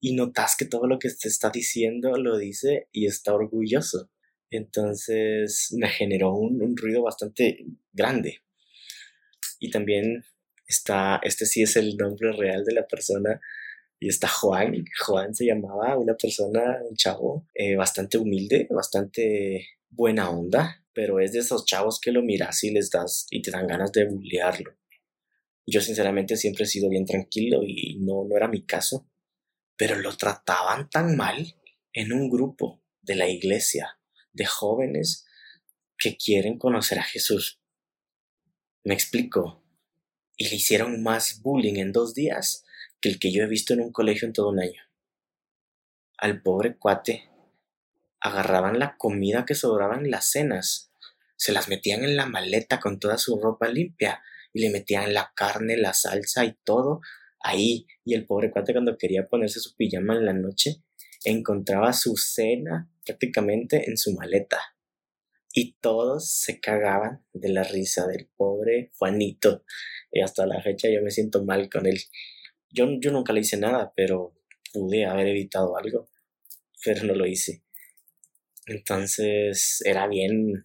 y, 0.00 0.14
notas 0.14 0.54
que 0.56 0.64
todo 0.64 0.86
lo 0.86 1.00
que 1.00 1.08
te 1.10 1.28
está 1.28 1.50
diciendo 1.50 2.16
lo 2.16 2.38
dice 2.38 2.88
y 2.92 3.06
está 3.06 3.34
orgulloso. 3.34 4.12
Entonces 4.50 5.68
me 5.78 5.88
generó 5.88 6.34
un, 6.34 6.60
un 6.62 6.76
ruido 6.76 7.02
bastante 7.02 7.64
grande. 7.92 8.42
Y 9.58 9.70
también 9.70 10.24
está, 10.66 11.20
este 11.22 11.46
sí 11.46 11.62
es 11.62 11.76
el 11.76 11.96
nombre 11.96 12.32
real 12.32 12.64
de 12.64 12.74
la 12.74 12.86
persona, 12.86 13.40
y 14.00 14.08
está 14.08 14.28
Juan. 14.28 14.84
Juan 15.06 15.34
se 15.34 15.44
llamaba 15.44 15.96
una 15.98 16.14
persona, 16.14 16.78
un 16.88 16.96
chavo, 16.96 17.46
eh, 17.54 17.76
bastante 17.76 18.16
humilde, 18.16 18.66
bastante 18.70 19.68
buena 19.90 20.30
onda, 20.30 20.82
pero 20.94 21.20
es 21.20 21.32
de 21.32 21.40
esos 21.40 21.66
chavos 21.66 22.00
que 22.00 22.10
lo 22.10 22.22
miras 22.22 22.64
y 22.64 22.70
les 22.70 22.90
das 22.90 23.26
y 23.30 23.42
te 23.42 23.50
dan 23.50 23.66
ganas 23.66 23.92
de 23.92 24.06
bullearlo. 24.06 24.74
Yo 25.66 25.82
sinceramente 25.82 26.36
siempre 26.36 26.64
he 26.64 26.66
sido 26.66 26.88
bien 26.88 27.04
tranquilo 27.04 27.60
y 27.62 27.98
no, 28.00 28.24
no 28.24 28.36
era 28.36 28.48
mi 28.48 28.64
caso, 28.64 29.06
pero 29.76 29.96
lo 29.96 30.16
trataban 30.16 30.88
tan 30.88 31.16
mal 31.16 31.54
en 31.92 32.12
un 32.12 32.30
grupo 32.30 32.82
de 33.02 33.16
la 33.16 33.28
iglesia 33.28 33.99
de 34.32 34.46
jóvenes 34.46 35.26
que 35.96 36.16
quieren 36.16 36.58
conocer 36.58 36.98
a 36.98 37.04
Jesús. 37.04 37.60
Me 38.84 38.94
explico. 38.94 39.62
Y 40.36 40.48
le 40.48 40.56
hicieron 40.56 41.02
más 41.02 41.42
bullying 41.42 41.76
en 41.76 41.92
dos 41.92 42.14
días 42.14 42.64
que 43.00 43.10
el 43.10 43.18
que 43.18 43.30
yo 43.30 43.42
he 43.42 43.46
visto 43.46 43.74
en 43.74 43.80
un 43.80 43.92
colegio 43.92 44.26
en 44.26 44.32
todo 44.32 44.48
un 44.48 44.60
año. 44.60 44.82
Al 46.16 46.42
pobre 46.42 46.76
cuate 46.76 47.28
agarraban 48.20 48.78
la 48.78 48.96
comida 48.96 49.44
que 49.44 49.54
sobraba 49.54 49.96
en 49.96 50.10
las 50.10 50.30
cenas, 50.30 50.92
se 51.36 51.52
las 51.52 51.68
metían 51.68 52.04
en 52.04 52.16
la 52.16 52.26
maleta 52.26 52.80
con 52.80 52.98
toda 52.98 53.16
su 53.16 53.40
ropa 53.40 53.68
limpia 53.68 54.22
y 54.52 54.60
le 54.60 54.70
metían 54.70 55.14
la 55.14 55.32
carne, 55.34 55.76
la 55.78 55.94
salsa 55.94 56.44
y 56.44 56.54
todo 56.64 57.00
ahí. 57.40 57.86
Y 58.04 58.14
el 58.14 58.26
pobre 58.26 58.50
cuate 58.50 58.72
cuando 58.72 58.98
quería 58.98 59.26
ponerse 59.26 59.60
su 59.60 59.74
pijama 59.74 60.14
en 60.14 60.26
la 60.26 60.34
noche, 60.34 60.82
encontraba 61.24 61.94
su 61.94 62.16
cena 62.16 62.89
prácticamente 63.04 63.88
en 63.88 63.96
su 63.96 64.14
maleta. 64.14 64.60
Y 65.52 65.76
todos 65.80 66.30
se 66.30 66.60
cagaban 66.60 67.24
de 67.32 67.48
la 67.48 67.64
risa 67.64 68.06
del 68.06 68.28
pobre 68.36 68.92
Juanito. 68.96 69.64
Y 70.12 70.20
hasta 70.20 70.46
la 70.46 70.62
fecha 70.62 70.88
yo 70.88 71.02
me 71.02 71.10
siento 71.10 71.44
mal 71.44 71.68
con 71.68 71.86
él. 71.86 71.98
Yo, 72.68 72.86
yo 73.00 73.10
nunca 73.10 73.32
le 73.32 73.40
hice 73.40 73.56
nada, 73.56 73.92
pero 73.96 74.36
pude 74.72 75.06
haber 75.06 75.28
evitado 75.28 75.76
algo, 75.76 76.08
pero 76.84 77.04
no 77.04 77.14
lo 77.14 77.26
hice. 77.26 77.64
Entonces 78.66 79.82
era 79.84 80.06
bien, 80.06 80.62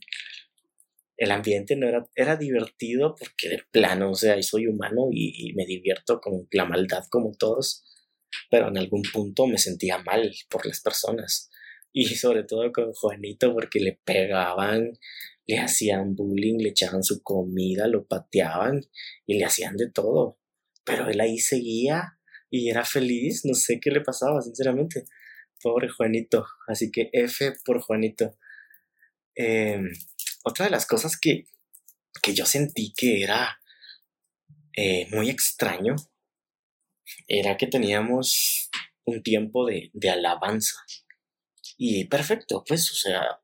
el 1.17 1.31
ambiente 1.31 1.75
no 1.75 1.87
era, 1.87 2.07
era 2.15 2.35
divertido 2.35 3.15
porque 3.17 3.49
de 3.49 3.63
plano, 3.71 4.11
o 4.11 4.15
sea, 4.15 4.41
soy 4.43 4.67
humano 4.67 5.07
y, 5.11 5.53
me 5.55 5.65
divierto 5.65 6.19
con 6.19 6.47
la 6.51 6.65
maldad 6.65 7.05
como 7.09 7.31
todos, 7.31 7.83
pero 8.51 8.67
en 8.67 8.77
algún 8.77 9.01
punto 9.13 9.47
me 9.47 9.57
sentía 9.57 9.97
mal 9.99 10.31
por 10.49 10.65
las 10.65 10.81
personas 10.81 11.49
y 11.95 12.15
sobre 12.15 12.43
todo 12.43 12.71
con 12.71 12.93
Juanito 12.93 13.53
porque 13.53 13.79
le 13.79 13.99
pegaban, 14.03 14.99
le 15.47 15.59
hacían 15.59 16.15
bullying, 16.15 16.57
le 16.59 16.69
echaban 16.69 17.03
su 17.03 17.23
comida, 17.23 17.87
lo 17.87 18.05
pateaban 18.05 18.81
y 19.25 19.39
le 19.39 19.45
hacían 19.45 19.77
de 19.77 19.89
todo 19.89 20.37
pero 20.85 21.09
él 21.09 21.19
ahí 21.19 21.39
seguía 21.39 22.17
y 22.49 22.69
era 22.69 22.85
feliz, 22.85 23.41
no 23.43 23.55
sé 23.55 23.79
qué 23.81 23.89
le 23.89 24.01
pasaba, 24.01 24.39
sinceramente. 24.41 25.05
Pobre 25.61 25.89
Juanito, 25.89 26.45
así 26.67 26.91
que 26.91 27.09
F 27.11 27.53
por 27.65 27.81
Juanito. 27.81 28.37
Em, 29.33 29.91
otra 30.45 30.65
de 30.65 30.71
las 30.71 30.85
cosas 30.85 31.17
que, 31.19 31.47
que 32.21 32.33
yo 32.33 32.45
sentí 32.45 32.93
que 32.95 33.23
era 33.23 33.59
eh, 34.73 35.07
muy 35.11 35.29
extraño 35.29 35.95
era 37.27 37.57
que 37.57 37.67
teníamos 37.67 38.69
un 39.05 39.23
tiempo 39.23 39.65
de, 39.65 39.89
de 39.93 40.09
alabanza. 40.11 40.77
Y 41.77 42.05
perfecto, 42.05 42.63
pues, 42.67 42.91
o 42.91 42.95
sea, 42.95 43.41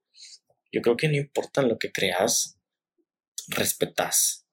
yo 0.71 0.81
creo 0.81 0.95
que 0.95 1.09
no 1.09 1.17
importa 1.17 1.61
lo 1.61 1.77
que 1.77 1.91
creas, 1.91 2.57
respetas. 3.47 4.45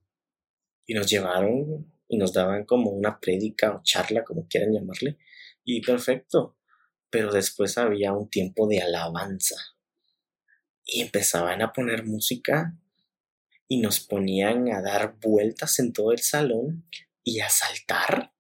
Y 0.87 0.95
nos 0.95 1.09
llevaron 1.09 1.93
y 2.09 2.17
nos 2.17 2.33
daban 2.33 2.65
como 2.65 2.91
una 2.91 3.21
prédica 3.21 3.75
o 3.75 3.83
charla, 3.83 4.25
como 4.25 4.49
quieran 4.49 4.73
llamarle, 4.73 5.19
y 5.65 5.81
perfecto. 5.83 6.57
Pero 7.11 7.33
después 7.33 7.79
había 7.79 8.13
un 8.13 8.29
tiempo 8.29 8.67
de 8.67 8.81
alabanza 8.81 9.57
y 10.85 11.03
empezaban 11.03 11.63
a 11.63 11.73
poner 11.73 12.05
música 12.05 12.77
y 13.69 13.81
nos 13.81 14.01
ponían 14.01 14.73
a 14.73 14.81
dar 14.81 15.19
vueltas 15.21 15.79
en 15.79 15.93
todo 15.93 16.13
el 16.13 16.21
salón 16.21 16.87
y 17.23 17.41
a 17.41 17.51
saltar 17.51 18.33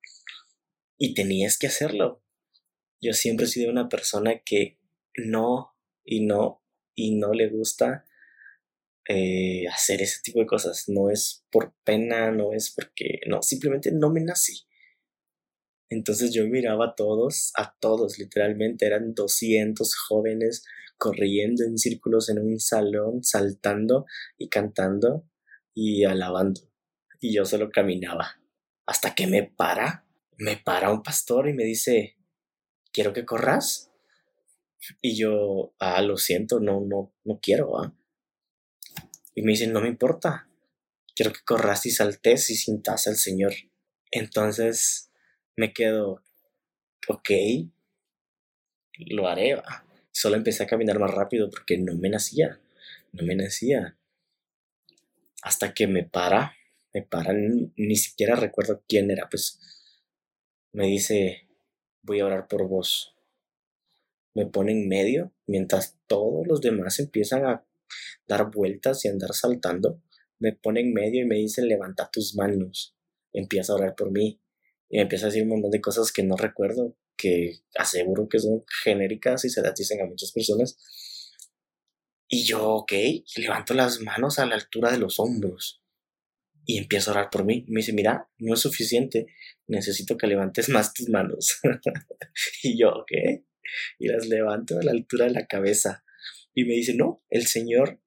y 0.96 1.14
tenías 1.14 1.58
que 1.58 1.66
hacerlo. 1.66 2.22
Yo 3.00 3.12
siempre 3.12 3.44
he 3.44 3.48
sido 3.48 3.70
una 3.70 3.88
persona 3.88 4.40
que 4.44 4.77
no 5.18 5.74
y 6.04 6.24
no 6.24 6.62
y 6.94 7.16
no 7.16 7.32
le 7.32 7.48
gusta 7.48 8.04
eh, 9.08 9.66
hacer 9.68 10.02
ese 10.02 10.20
tipo 10.22 10.40
de 10.40 10.46
cosas. 10.46 10.84
No 10.88 11.10
es 11.10 11.44
por 11.50 11.74
pena, 11.84 12.30
no 12.30 12.52
es 12.52 12.72
porque, 12.74 13.20
no, 13.26 13.42
simplemente 13.42 13.90
no 13.92 14.10
me 14.10 14.20
nací. 14.20 14.66
Entonces 15.88 16.34
yo 16.34 16.46
miraba 16.46 16.88
a 16.88 16.94
todos, 16.94 17.52
a 17.56 17.74
todos, 17.80 18.18
literalmente 18.18 18.84
eran 18.84 19.14
200 19.14 19.96
jóvenes 19.96 20.64
corriendo 20.98 21.64
en 21.64 21.78
círculos 21.78 22.28
en 22.28 22.40
un 22.40 22.60
salón, 22.60 23.24
saltando 23.24 24.04
y 24.36 24.50
cantando 24.50 25.24
y 25.72 26.04
alabando. 26.04 26.60
Y 27.20 27.34
yo 27.34 27.46
solo 27.46 27.70
caminaba. 27.70 28.42
Hasta 28.84 29.14
que 29.14 29.26
me 29.26 29.44
para, 29.44 30.06
me 30.36 30.56
para 30.56 30.92
un 30.92 31.02
pastor 31.02 31.48
y 31.48 31.54
me 31.54 31.64
dice, 31.64 32.18
quiero 32.92 33.12
que 33.14 33.24
corras. 33.24 33.87
Y 35.00 35.16
yo, 35.16 35.74
ah, 35.78 36.02
lo 36.02 36.16
siento, 36.16 36.60
no, 36.60 36.80
no, 36.80 37.12
no 37.24 37.40
quiero, 37.40 37.80
¿ah? 37.80 37.94
Y 39.34 39.42
me 39.42 39.52
dicen, 39.52 39.72
no 39.72 39.80
me 39.80 39.88
importa, 39.88 40.48
quiero 41.14 41.32
que 41.32 41.40
corras 41.44 41.86
y 41.86 41.90
saltes 41.90 42.50
y 42.50 42.56
sintas 42.56 43.06
al 43.06 43.16
Señor. 43.16 43.52
Entonces 44.10 45.10
me 45.56 45.72
quedo, 45.72 46.22
ok, 47.08 47.30
lo 48.98 49.28
haré. 49.28 49.60
Solo 50.12 50.36
empecé 50.36 50.62
a 50.62 50.66
caminar 50.66 50.98
más 50.98 51.10
rápido 51.10 51.50
porque 51.50 51.78
no 51.78 51.94
me 51.94 52.08
nacía, 52.08 52.60
no 53.12 53.26
me 53.26 53.34
nacía. 53.34 53.96
Hasta 55.42 55.74
que 55.74 55.86
me 55.86 56.04
para, 56.04 56.56
me 56.92 57.02
para, 57.02 57.32
ni, 57.32 57.96
siquiera 57.96 58.34
recuerdo 58.34 58.82
quién 58.88 59.10
era, 59.10 59.28
pues 59.28 59.60
me 60.72 60.86
dice, 60.86 61.48
voy 62.02 62.20
a 62.20 62.26
orar 62.26 62.48
por 62.48 62.66
vos. 62.66 63.14
Me 64.38 64.46
pone 64.46 64.70
en 64.70 64.86
medio 64.86 65.34
mientras 65.48 65.98
todos 66.06 66.46
los 66.46 66.60
demás 66.60 67.00
empiezan 67.00 67.44
a 67.44 67.66
dar 68.28 68.52
vueltas 68.52 69.04
y 69.04 69.08
andar 69.08 69.34
saltando, 69.34 70.00
me 70.38 70.52
pone 70.52 70.78
en 70.78 70.92
medio 70.92 71.22
y 71.22 71.26
me 71.26 71.34
dice 71.34 71.60
levanta 71.62 72.08
tus 72.08 72.36
manos, 72.36 72.94
empieza 73.32 73.72
a 73.72 73.76
orar 73.76 73.96
por 73.96 74.12
mí 74.12 74.40
y 74.88 74.98
me 74.98 75.02
empieza 75.02 75.26
a 75.26 75.30
decir 75.30 75.42
un 75.42 75.48
montón 75.48 75.72
de 75.72 75.80
cosas 75.80 76.12
que 76.12 76.22
no 76.22 76.36
recuerdo, 76.36 76.96
que 77.16 77.62
aseguro 77.74 78.28
que 78.28 78.38
son 78.38 78.62
genéricas 78.84 79.44
y 79.44 79.50
se 79.50 79.60
las 79.60 79.74
dicen 79.74 80.00
a 80.02 80.06
muchas 80.06 80.30
personas. 80.30 80.78
Y 82.28 82.44
yo, 82.44 82.64
ok, 82.74 82.92
levanto 83.38 83.74
las 83.74 84.00
manos 84.00 84.38
a 84.38 84.46
la 84.46 84.54
altura 84.54 84.92
de 84.92 84.98
los 84.98 85.18
hombros 85.18 85.82
y 86.64 86.78
empiezo 86.78 87.10
a 87.10 87.14
orar 87.14 87.30
por 87.30 87.44
mí. 87.44 87.64
Me 87.66 87.80
dice, 87.80 87.92
mira, 87.92 88.30
no 88.38 88.54
es 88.54 88.60
suficiente, 88.60 89.26
necesito 89.66 90.16
que 90.16 90.28
levantes 90.28 90.68
más 90.68 90.94
tus 90.94 91.08
manos. 91.08 91.58
y 92.62 92.78
yo, 92.78 92.90
ok, 92.90 93.10
y 93.98 94.08
las 94.08 94.26
levanto 94.26 94.78
a 94.78 94.82
la 94.82 94.92
altura 94.92 95.26
de 95.26 95.32
la 95.32 95.46
cabeza. 95.46 96.04
Y 96.54 96.64
me 96.64 96.74
dice, 96.74 96.94
no, 96.94 97.24
el 97.30 97.46
Señor 97.46 98.00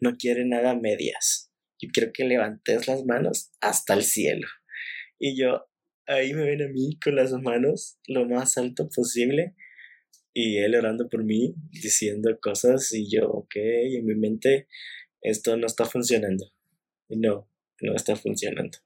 no 0.00 0.16
quiere 0.16 0.44
nada 0.44 0.74
medias. 0.74 1.52
Yo 1.80 1.88
quiero 1.92 2.12
que 2.12 2.24
levantes 2.24 2.88
las 2.88 3.04
manos 3.04 3.50
hasta 3.60 3.94
el 3.94 4.02
cielo. 4.02 4.46
Y 5.18 5.40
yo, 5.40 5.68
ahí 6.06 6.32
me 6.32 6.44
ven 6.44 6.62
a 6.62 6.68
mí 6.68 6.98
con 7.02 7.16
las 7.16 7.32
manos 7.32 7.98
lo 8.06 8.26
más 8.26 8.56
alto 8.56 8.88
posible. 8.88 9.54
Y 10.32 10.58
él 10.58 10.74
orando 10.74 11.08
por 11.08 11.24
mí, 11.24 11.54
diciendo 11.70 12.38
cosas. 12.40 12.92
Y 12.92 13.10
yo, 13.10 13.28
ok, 13.28 13.56
en 13.56 14.06
mi 14.06 14.14
mente, 14.14 14.68
esto 15.20 15.56
no 15.56 15.66
está 15.66 15.84
funcionando. 15.84 16.52
No, 17.08 17.50
no 17.80 17.94
está 17.94 18.16
funcionando. 18.16 18.78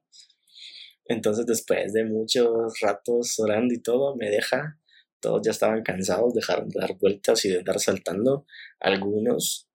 Entonces 1.05 1.47
después 1.47 1.93
de 1.93 2.05
muchos 2.05 2.81
ratos 2.81 3.39
orando 3.39 3.75
y 3.75 3.83
todo, 3.83 4.17
me 4.17 4.31
deja 4.31 4.79
todos 5.23 5.41
ya 5.43 5.53
estaban 5.53 5.83
cansados, 5.83 6.35
dejaron 6.35 6.69
de 6.69 6.81
dar 6.81 6.99
vueltas 6.99 7.45
y 7.47 7.51
de 7.51 7.59
andar 7.59 7.81
saltando, 7.81 8.45
algunos 8.81 9.69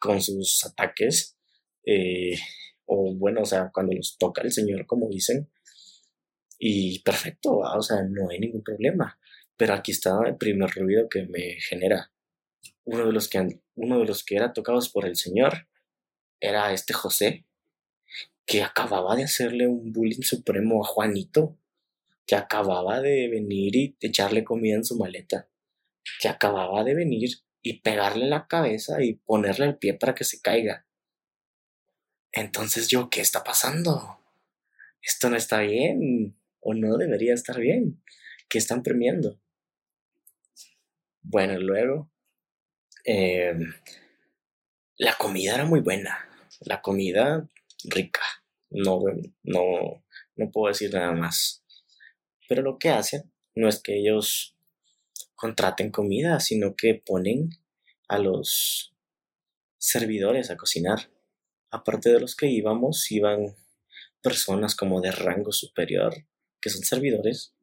con 0.00 0.20
sus 0.20 0.64
ataques, 0.64 1.36
eh, 1.84 2.36
o 2.86 3.14
bueno, 3.14 3.42
o 3.42 3.46
sea, 3.46 3.70
cuando 3.72 3.92
los 3.94 4.18
toca 4.18 4.42
el 4.42 4.50
Señor, 4.50 4.86
como 4.86 5.08
dicen, 5.08 5.48
y 6.58 7.00
perfecto, 7.00 7.58
o 7.58 7.82
sea, 7.82 8.02
no 8.02 8.30
hay 8.30 8.40
ningún 8.40 8.62
problema. 8.62 9.18
Pero 9.56 9.74
aquí 9.74 9.92
está 9.92 10.18
el 10.26 10.36
primer 10.36 10.70
ruido 10.70 11.08
que 11.08 11.26
me 11.26 11.56
genera. 11.60 12.12
Uno 12.84 13.06
de 13.06 13.12
los 13.12 13.28
que, 13.28 13.60
uno 13.74 13.98
de 13.98 14.06
los 14.06 14.24
que 14.24 14.36
era 14.36 14.52
tocados 14.52 14.88
por 14.88 15.06
el 15.06 15.16
Señor 15.16 15.66
era 16.40 16.72
este 16.72 16.92
José, 16.92 17.44
que 18.44 18.62
acababa 18.62 19.16
de 19.16 19.24
hacerle 19.24 19.66
un 19.66 19.92
bullying 19.92 20.22
supremo 20.22 20.84
a 20.84 20.86
Juanito 20.86 21.56
que 22.26 22.34
acababa 22.34 23.00
de 23.00 23.28
venir 23.28 23.76
y 23.76 23.96
echarle 24.00 24.44
comida 24.44 24.76
en 24.76 24.84
su 24.84 24.96
maleta, 24.96 25.48
que 26.20 26.28
acababa 26.28 26.82
de 26.84 26.94
venir 26.94 27.30
y 27.62 27.80
pegarle 27.80 28.26
la 28.26 28.46
cabeza 28.46 29.02
y 29.02 29.14
ponerle 29.14 29.66
el 29.66 29.78
pie 29.78 29.94
para 29.94 30.14
que 30.14 30.24
se 30.24 30.40
caiga. 30.40 30.86
Entonces 32.32 32.88
yo, 32.88 33.08
¿qué 33.10 33.20
está 33.20 33.44
pasando? 33.44 34.20
Esto 35.02 35.30
no 35.30 35.36
está 35.36 35.60
bien 35.60 36.36
o 36.60 36.74
no 36.74 36.96
debería 36.96 37.32
estar 37.32 37.58
bien. 37.58 38.02
¿Qué 38.48 38.58
están 38.58 38.82
premiando? 38.82 39.40
Bueno, 41.22 41.58
luego, 41.58 42.10
em, 43.04 43.72
la 44.98 45.14
comida 45.14 45.54
era 45.54 45.64
muy 45.64 45.80
buena. 45.80 46.28
La 46.60 46.80
comida 46.82 47.48
rica. 47.84 48.22
No, 48.70 49.00
no, 49.42 50.04
no 50.36 50.50
puedo 50.50 50.68
decir 50.68 50.92
nada 50.92 51.12
más. 51.12 51.65
Pero 52.48 52.62
lo 52.62 52.78
que 52.78 52.90
hacen 52.90 53.32
no 53.54 53.68
es 53.68 53.80
que 53.80 53.98
ellos 53.98 54.56
contraten 55.34 55.90
comida, 55.90 56.40
sino 56.40 56.74
que 56.76 56.94
ponen 56.94 57.50
a 58.08 58.18
los 58.18 58.94
servidores 59.78 60.50
a 60.50 60.56
cocinar. 60.56 61.10
Aparte 61.70 62.10
de 62.10 62.20
los 62.20 62.36
que 62.36 62.46
íbamos, 62.46 63.10
iban 63.10 63.56
personas 64.22 64.74
como 64.74 65.00
de 65.00 65.12
rango 65.12 65.52
superior, 65.52 66.14
que 66.60 66.70
son 66.70 66.82
servidores, 66.82 67.54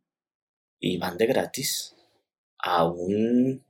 y 0.80 0.98
van 0.98 1.18
de 1.18 1.26
gratis 1.26 1.96
a 2.58 2.86
un, 2.86 3.66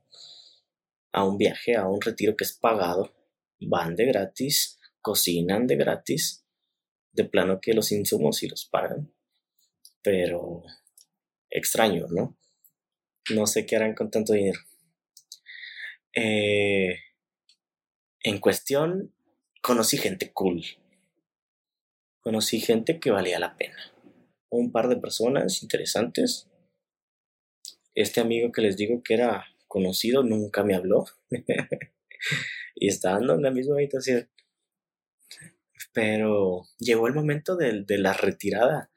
a 1.12 1.24
un 1.24 1.38
viaje, 1.38 1.76
a 1.76 1.86
un 1.88 2.00
retiro 2.00 2.36
que 2.36 2.44
es 2.44 2.52
pagado. 2.52 3.14
Van 3.60 3.96
de 3.96 4.06
gratis, 4.06 4.78
cocinan 5.00 5.66
de 5.66 5.76
gratis, 5.76 6.44
de 7.12 7.24
plano 7.24 7.60
que 7.60 7.72
los 7.72 7.92
insumos 7.92 8.38
sí 8.38 8.48
los 8.48 8.66
pagan, 8.66 9.12
pero 10.02 10.64
extraño, 11.54 12.06
¿no? 12.10 12.36
No 13.30 13.46
sé 13.46 13.64
qué 13.64 13.76
harán 13.76 13.94
con 13.94 14.10
tanto 14.10 14.34
dinero. 14.34 14.60
Eh, 16.14 16.98
en 18.22 18.38
cuestión, 18.40 19.14
conocí 19.62 19.96
gente 19.96 20.32
cool. 20.32 20.62
Conocí 22.20 22.60
gente 22.60 23.00
que 23.00 23.10
valía 23.10 23.38
la 23.38 23.56
pena. 23.56 23.76
Un 24.50 24.72
par 24.72 24.88
de 24.88 24.96
personas 24.96 25.62
interesantes. 25.62 26.48
Este 27.94 28.20
amigo 28.20 28.50
que 28.52 28.62
les 28.62 28.76
digo 28.76 29.02
que 29.02 29.14
era 29.14 29.46
conocido 29.68 30.22
nunca 30.22 30.64
me 30.64 30.74
habló. 30.74 31.06
y 32.74 32.88
estando 32.88 33.34
en 33.34 33.42
la 33.42 33.50
misma 33.52 33.76
habitación. 33.76 34.28
Pero 35.92 36.64
llegó 36.78 37.06
el 37.06 37.14
momento 37.14 37.56
de 37.56 37.98
la 37.98 38.12
retirada 38.12 38.90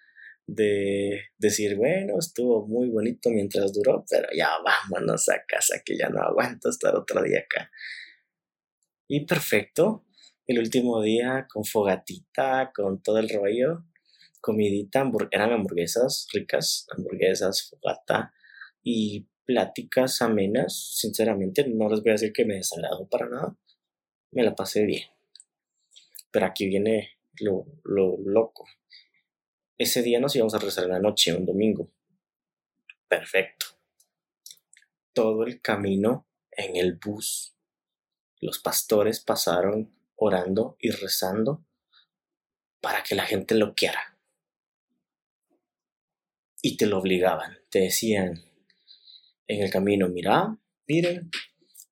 de 0.47 1.25
decir, 1.37 1.75
bueno, 1.75 2.15
estuvo 2.17 2.65
muy 2.65 2.89
bonito 2.89 3.29
mientras 3.29 3.73
duró, 3.73 4.05
pero 4.09 4.29
ya 4.35 4.49
vámonos 4.63 5.27
a 5.29 5.43
casa, 5.45 5.81
que 5.85 5.97
ya 5.97 6.09
no 6.09 6.21
aguanto 6.21 6.69
estar 6.69 6.95
otro 6.95 7.21
día 7.21 7.39
acá. 7.39 7.69
Y 9.09 9.25
perfecto, 9.25 10.05
el 10.47 10.59
último 10.59 11.01
día 11.01 11.47
con 11.51 11.65
fogatita, 11.65 12.71
con 12.73 13.01
todo 13.03 13.19
el 13.19 13.29
rollo, 13.29 13.83
comidita, 14.39 15.09
eran 15.31 15.51
hamburguesas 15.51 16.27
ricas, 16.33 16.87
hamburguesas, 16.95 17.69
fogata 17.69 18.33
y 18.81 19.27
pláticas 19.45 20.21
amenas. 20.21 20.97
Sinceramente, 20.97 21.67
no 21.67 21.89
les 21.89 22.01
voy 22.01 22.11
a 22.11 22.13
decir 22.13 22.31
que 22.31 22.45
me 22.45 22.55
desagradó 22.55 23.07
para 23.09 23.27
nada, 23.27 23.57
me 24.31 24.43
la 24.43 24.55
pasé 24.55 24.85
bien. 24.85 25.03
Pero 26.31 26.45
aquí 26.45 26.67
viene 26.67 27.17
lo, 27.39 27.65
lo 27.83 28.17
loco 28.23 28.65
ese 29.77 30.01
día 30.01 30.19
nos 30.19 30.35
íbamos 30.35 30.55
a 30.55 30.59
rezar 30.59 30.85
en 30.85 30.91
la 30.91 30.99
noche, 30.99 31.33
un 31.33 31.45
domingo. 31.45 31.91
Perfecto. 33.07 33.67
Todo 35.13 35.43
el 35.45 35.61
camino 35.61 36.27
en 36.51 36.75
el 36.75 36.95
bus, 36.95 37.55
los 38.41 38.59
pastores 38.59 39.19
pasaron 39.19 39.93
orando 40.15 40.77
y 40.79 40.89
rezando 40.89 41.63
para 42.81 43.03
que 43.03 43.15
la 43.15 43.25
gente 43.25 43.55
lo 43.55 43.73
quiera. 43.73 44.17
Y 46.61 46.75
te 46.75 46.87
lo 46.87 46.99
obligaban, 46.99 47.59
te 47.69 47.79
decían 47.79 48.43
en 49.47 49.63
el 49.63 49.69
camino, 49.69 50.09
mira, 50.09 50.57
miren, 50.87 51.29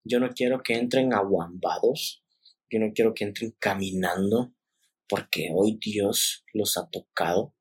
yo 0.03 0.19
no 0.19 0.29
quiero 0.29 0.61
que 0.63 0.73
entren 0.73 1.13
aguambados, 1.13 2.23
yo 2.69 2.79
no 2.79 2.91
quiero 2.93 3.13
que 3.13 3.23
entren 3.23 3.55
caminando, 3.59 4.53
porque 5.07 5.49
hoy 5.53 5.77
Dios 5.79 6.43
los 6.53 6.77
ha 6.77 6.89
tocado 6.89 7.54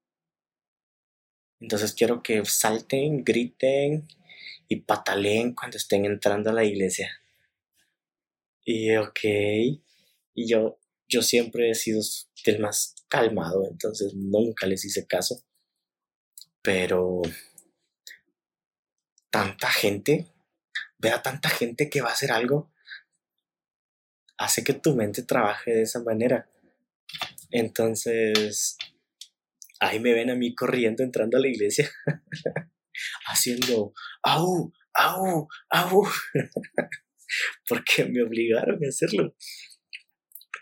entonces 1.65 1.95
quiero 1.95 2.23
que 2.23 2.45
salten, 2.45 3.25
griten 3.25 4.07
y 4.69 4.77
pataleen 4.83 5.55
cuando 5.55 5.79
estén 5.79 6.05
entrando 6.05 6.51
a 6.51 6.53
la 6.53 6.63
iglesia. 6.63 7.11
Y 8.67 8.95
ok, 8.97 9.21
y 10.35 10.47
yo, 10.47 10.79
yo 11.09 11.23
siempre 11.23 11.71
he 11.71 11.75
sido 11.75 12.03
el 12.45 12.59
más 12.61 12.97
calmado, 13.09 13.67
entonces 13.67 14.13
nunca 14.15 14.67
les 14.67 14.85
hice 14.85 15.07
caso. 15.07 15.43
Pero 16.61 17.23
tanta 19.31 19.71
gente, 19.71 20.27
ver 20.99 21.15
a 21.15 21.23
tanta 21.23 21.49
gente 21.49 21.89
que 21.89 22.03
va 22.03 22.11
a 22.11 22.13
hacer 22.13 22.31
algo, 22.31 22.71
hace 24.37 24.63
que 24.63 24.75
tu 24.75 24.95
mente 24.95 25.23
trabaje 25.23 25.71
de 25.73 25.83
esa 25.83 26.03
manera. 26.03 26.47
Entonces, 27.51 28.77
ahí 29.81 30.01
me 30.01 30.13
ven 30.13 30.31
a 30.31 30.35
mí 30.35 30.55
corriendo 30.55 31.03
entrando 31.03 31.37
a 31.37 31.41
la 31.41 31.49
iglesia, 31.49 31.91
haciendo 33.27 33.93
au, 34.23 34.73
au, 34.95 35.49
au, 35.71 36.03
porque 37.69 38.05
me 38.05 38.23
obligaron 38.23 38.85
a 38.85 38.89
hacerlo. 38.89 39.37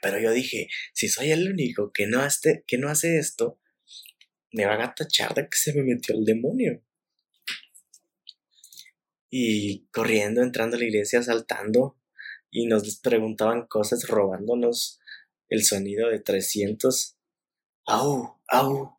Pero 0.00 0.18
yo 0.18 0.32
dije, 0.32 0.68
si 0.92 1.08
soy 1.08 1.30
el 1.30 1.48
único 1.48 1.92
que 1.92 2.06
no, 2.06 2.20
hace, 2.20 2.64
que 2.66 2.76
no 2.76 2.88
hace 2.88 3.18
esto, 3.18 3.60
me 4.52 4.66
van 4.66 4.80
a 4.80 4.94
tachar 4.94 5.34
de 5.34 5.42
que 5.42 5.56
se 5.56 5.72
me 5.74 5.82
metió 5.82 6.14
el 6.14 6.24
demonio. 6.24 6.82
Y 9.30 9.86
corriendo, 9.92 10.42
entrando 10.42 10.76
a 10.76 10.80
la 10.80 10.84
iglesia, 10.84 11.22
saltando, 11.22 11.98
y 12.50 12.66
nos 12.66 12.98
preguntaban 12.98 13.66
cosas, 13.66 14.06
robándonos 14.08 15.00
el 15.48 15.64
sonido 15.64 16.08
de 16.10 16.20
300. 16.20 17.16
¡Au! 17.86 18.40
¡Au! 18.48 18.98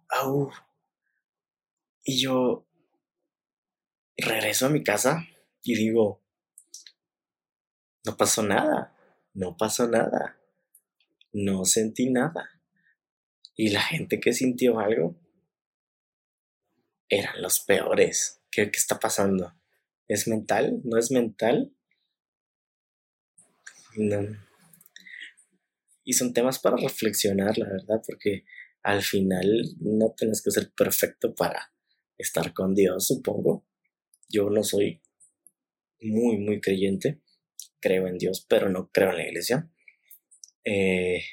Y 2.04 2.22
yo 2.22 2.68
regreso 4.18 4.66
a 4.66 4.70
mi 4.70 4.84
casa 4.84 5.26
y 5.64 5.76
digo, 5.76 6.22
no 8.06 8.18
pasó 8.18 8.44
nada, 8.44 8.96
no 9.34 9.56
pasó 9.58 9.88
nada, 9.88 10.38
no 11.32 11.66
sentí 11.66 12.10
nada. 12.10 12.62
Y 13.56 13.70
la 13.70 13.82
gente 13.82 14.20
que 14.20 14.34
sintió 14.34 14.80
algo 14.80 15.16
eran 17.10 17.42
los 17.42 17.60
peores. 17.62 18.42
¿Qué, 18.52 18.70
qué 18.72 18.78
está 18.78 19.00
pasando? 19.00 19.54
¿Es 20.08 20.28
mental? 20.28 20.82
¿No 20.84 20.98
es 20.98 21.12
mental? 21.12 21.74
No. 23.96 24.38
Y 26.04 26.14
son 26.14 26.34
temas 26.34 26.60
para 26.60 26.76
reflexionar, 26.76 27.58
la 27.58 27.70
verdad, 27.70 28.02
porque 28.06 28.44
al 28.84 29.02
final 29.02 29.76
no 29.80 30.14
tienes 30.16 30.42
que 30.42 30.52
ser 30.52 30.72
perfecto 30.72 31.34
para 31.34 31.74
estar 32.18 32.54
con 32.54 32.76
Dios, 32.76 33.08
supongo. 33.08 33.66
Yo 34.30 34.50
no 34.50 34.64
soy 34.64 35.02
muy, 36.02 36.38
muy 36.38 36.60
creyente. 36.60 37.22
Creo 37.80 38.08
en 38.08 38.18
Dios, 38.18 38.46
pero 38.48 38.70
no 38.70 38.90
creo 38.92 39.12
en 39.12 39.18
la 39.18 39.28
iglesia. 39.28 39.70
Eh, 40.66 41.24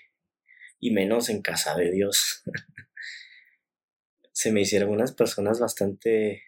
y 0.78 0.92
menos 0.92 1.28
en 1.28 1.42
casa 1.42 1.76
de 1.76 1.90
Dios. 1.90 2.42
Se 4.32 4.52
me 4.52 4.62
hicieron 4.62 4.90
unas 4.90 5.12
personas 5.12 5.58
bastante 5.58 6.42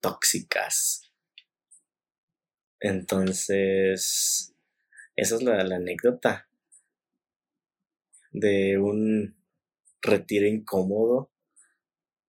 tóxicas. 0.00 1.10
Entonces, 2.80 4.54
esa 5.16 5.34
es 5.36 5.42
la 5.42 5.60
anécdota 5.60 6.48
de 8.32 8.78
un 8.78 9.39
retiro 10.02 10.46
incómodo, 10.46 11.30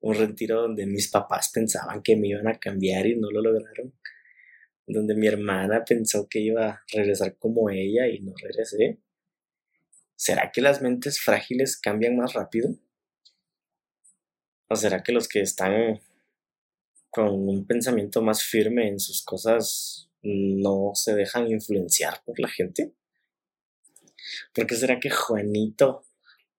un 0.01 0.15
retiro 0.15 0.61
donde 0.61 0.85
mis 0.85 1.09
papás 1.09 1.49
pensaban 1.53 2.03
que 2.03 2.15
me 2.15 2.27
iban 2.27 2.47
a 2.47 2.59
cambiar 2.59 3.07
y 3.07 3.15
no 3.15 3.31
lo 3.31 3.41
lograron, 3.41 3.93
donde 4.85 5.15
mi 5.15 5.27
hermana 5.27 5.83
pensó 5.83 6.27
que 6.29 6.39
iba 6.39 6.69
a 6.69 6.83
regresar 6.93 7.37
como 7.37 7.69
ella 7.69 8.07
y 8.07 8.19
no 8.19 8.33
regresé. 8.39 8.99
¿Será 10.15 10.51
que 10.51 10.61
las 10.61 10.81
mentes 10.81 11.19
frágiles 11.19 11.77
cambian 11.77 12.15
más 12.15 12.33
rápido? 12.33 12.75
¿O 14.67 14.75
será 14.75 15.03
que 15.03 15.11
los 15.11 15.27
que 15.27 15.41
están 15.41 15.99
con 17.09 17.29
un 17.47 17.65
pensamiento 17.65 18.21
más 18.21 18.43
firme 18.43 18.87
en 18.87 18.99
sus 18.99 19.23
cosas 19.23 20.09
no 20.21 20.91
se 20.93 21.15
dejan 21.15 21.47
influenciar 21.47 22.21
por 22.25 22.39
la 22.39 22.47
gente? 22.47 22.93
¿Por 24.53 24.67
qué 24.67 24.75
será 24.75 24.99
que 24.99 25.09
Juanito 25.09 26.03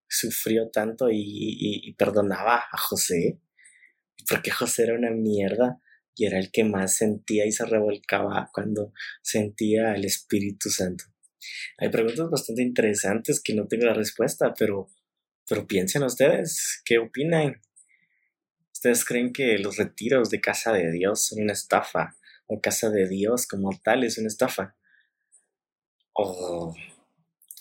sufrió 0.08 0.70
tanto 0.70 1.08
y, 1.10 1.94
perdonaba 1.98 2.64
a 2.70 2.78
José. 2.78 3.40
porque 4.28 4.50
José 4.50 4.84
era 4.84 4.94
una 4.94 5.10
mierda 5.10 5.80
y 6.14 6.26
era 6.26 6.38
el 6.38 6.50
que 6.50 6.64
más 6.64 6.96
sentía 6.96 7.46
y 7.46 7.52
se 7.52 7.64
revolcaba 7.66 8.50
cuando 8.52 8.92
sentía 9.22 9.94
el 9.94 10.04
Espíritu 10.04 10.70
Santo. 10.70 11.04
Hay 11.78 11.90
preguntas 11.90 12.30
bastante 12.30 12.62
interesantes 12.62 13.40
que 13.40 13.54
no 13.54 13.68
tengo 13.68 13.84
la 13.86 13.94
respuesta, 13.94 14.54
pero, 14.58 14.88
pero 15.48 15.66
piensen 15.66 16.02
ustedes, 16.02 16.82
¿qué 16.84 16.98
opinan? 16.98 17.60
¿Ustedes 18.72 19.04
creen 19.04 19.32
que 19.32 19.58
los 19.58 19.76
retiros 19.76 20.30
de 20.30 20.40
casa 20.40 20.72
de 20.72 20.90
Dios 20.90 21.26
son 21.26 21.42
una 21.42 21.52
estafa? 21.52 22.16
¿O 22.46 22.60
casa 22.60 22.90
de 22.90 23.08
Dios 23.08 23.46
como 23.46 23.70
tal 23.82 24.04
es 24.04 24.18
una 24.18 24.28
estafa? 24.28 24.76
¿O, 26.12 26.74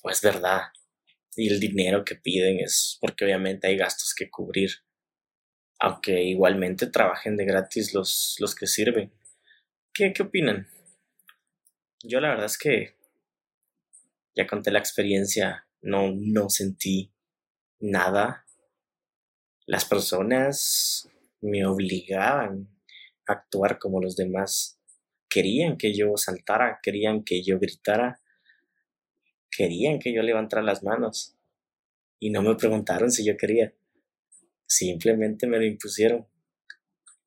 o 0.03 0.09
es 0.09 0.21
verdad? 0.21 0.61
Y 1.35 1.51
el 1.51 1.59
dinero 1.59 2.05
que 2.05 2.15
piden 2.15 2.59
es 2.59 2.97
porque 3.01 3.25
obviamente 3.25 3.67
hay 3.67 3.77
gastos 3.77 4.13
que 4.15 4.29
cubrir 4.29 4.71
aunque 5.79 6.23
igualmente 6.23 6.87
trabajen 6.87 7.37
de 7.37 7.45
gratis 7.45 7.93
los, 7.93 8.37
los 8.39 8.55
que 8.55 8.67
sirven. 8.67 9.11
¿Qué, 9.93 10.13
¿Qué 10.13 10.23
opinan? 10.23 10.67
Yo 12.03 12.19
la 12.19 12.29
verdad 12.29 12.45
es 12.45 12.57
que 12.57 12.95
ya 14.35 14.47
conté 14.47 14.71
la 14.71 14.79
experiencia, 14.79 15.67
no, 15.81 16.11
no 16.15 16.49
sentí 16.49 17.13
nada. 17.79 18.45
Las 19.65 19.85
personas 19.85 21.09
me 21.41 21.65
obligaban 21.65 22.69
a 23.27 23.33
actuar 23.33 23.79
como 23.79 24.01
los 24.01 24.15
demás. 24.15 24.79
Querían 25.29 25.77
que 25.77 25.93
yo 25.93 26.15
saltara, 26.17 26.79
querían 26.81 27.23
que 27.23 27.43
yo 27.43 27.59
gritara, 27.59 28.19
querían 29.55 29.99
que 29.99 30.13
yo 30.13 30.21
levantara 30.21 30.61
las 30.61 30.83
manos. 30.83 31.35
Y 32.19 32.29
no 32.29 32.41
me 32.41 32.55
preguntaron 32.55 33.11
si 33.11 33.25
yo 33.25 33.37
quería. 33.37 33.73
Simplemente 34.67 35.47
me 35.47 35.57
lo 35.57 35.65
impusieron. 35.65 36.27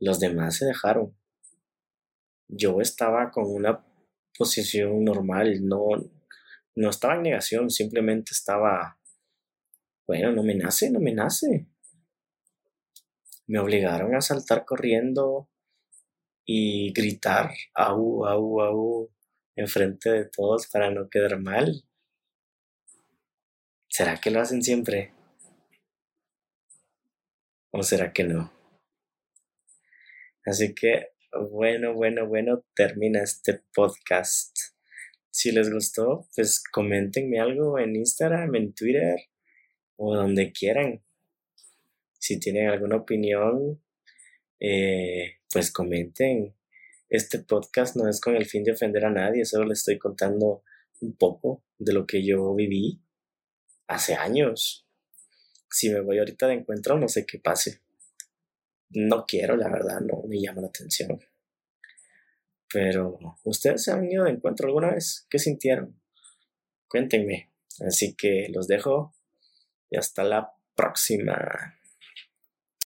Los 0.01 0.21
demás 0.21 0.57
se 0.57 0.67
dejaron. 0.67 1.17
Yo 2.49 2.81
estaba 2.81 3.31
con 3.31 3.45
una 3.47 3.85
posición 4.37 5.05
normal, 5.05 5.67
no, 5.67 5.89
no 6.77 6.91
estaba 6.91 7.17
en 7.17 7.23
negación, 7.23 7.71
simplemente 7.71 8.31
estaba, 8.33 8.99
bueno, 10.07 10.33
no 10.33 10.43
me 10.43 10.55
nace, 10.55 10.91
no 10.91 11.01
me 11.01 11.13
nace. 11.13 11.67
Me 13.47 13.59
obligaron 13.59 14.15
a 14.15 14.21
saltar 14.21 14.65
corriendo 14.65 15.51
y 16.47 16.93
gritar, 16.93 17.53
au, 17.75 18.25
au, 18.25 18.61
au, 18.63 19.11
enfrente 19.57 20.11
de 20.11 20.25
todos 20.27 20.69
para 20.69 20.91
no 20.91 21.09
quedar 21.11 21.41
mal. 21.41 21.85
¿Será 23.99 24.21
que 24.21 24.31
lo 24.31 24.41
hacen 24.41 24.63
siempre? 24.63 25.11
¿O 27.73 27.83
será 27.83 28.13
que 28.13 28.23
no? 28.23 28.53
Así 30.47 30.73
que, 30.73 31.09
bueno, 31.51 31.95
bueno, 31.95 32.29
bueno, 32.29 32.65
termina 32.77 33.25
este 33.25 33.61
podcast. 33.75 34.57
Si 35.33 35.51
les 35.51 35.73
gustó, 35.73 36.29
pues 36.37 36.63
coméntenme 36.63 37.41
algo 37.41 37.77
en 37.81 37.97
Instagram, 37.97 38.55
en 38.55 38.73
Twitter 38.73 39.17
o 39.97 40.15
donde 40.15 40.53
quieran. 40.53 41.03
Si 42.21 42.39
tienen 42.39 42.69
alguna 42.69 42.99
opinión, 42.99 43.83
eh, 44.61 45.39
pues 45.53 45.73
comenten. 45.73 46.55
Este 47.09 47.41
podcast 47.41 47.97
no 47.97 48.09
es 48.09 48.21
con 48.21 48.37
el 48.37 48.47
fin 48.47 48.63
de 48.63 48.71
ofender 48.71 49.07
a 49.07 49.11
nadie, 49.11 49.45
solo 49.45 49.65
les 49.65 49.81
estoy 49.81 49.99
contando 49.99 50.63
un 51.01 51.17
poco 51.17 51.65
de 51.79 51.95
lo 51.95 52.07
que 52.07 52.25
yo 52.25 52.55
viví 52.55 53.03
hace 53.89 54.15
años 54.15 54.89
si 55.71 55.91
me 55.91 56.01
voy 56.01 56.19
ahorita 56.19 56.47
de 56.47 56.55
encuentro, 56.55 56.99
no 56.99 57.09
sé 57.09 57.27
qué 57.27 57.39
pase. 57.39 57.83
No 58.91 59.25
quiero, 59.27 59.57
la 59.57 59.69
verdad, 59.69 60.01
no 60.01 60.23
me 60.27 60.41
llama 60.41 60.63
la 60.63 60.69
atención. 60.69 61.21
Pero, 62.73 63.19
¿ustedes 63.45 63.85
se 63.85 63.93
han 63.93 64.11
ido 64.11 64.25
de 64.25 64.31
encuentro 64.31 64.67
alguna 64.67 64.91
vez? 64.91 65.27
¿Qué 65.29 65.39
sintieron? 65.39 66.01
Cuéntenme. 66.89 67.53
Así 67.87 68.15
que 68.15 68.49
los 68.53 68.67
dejo 68.67 69.15
y 69.91 69.97
hasta 69.97 70.25
la 70.25 70.53
próxima. 70.75 71.78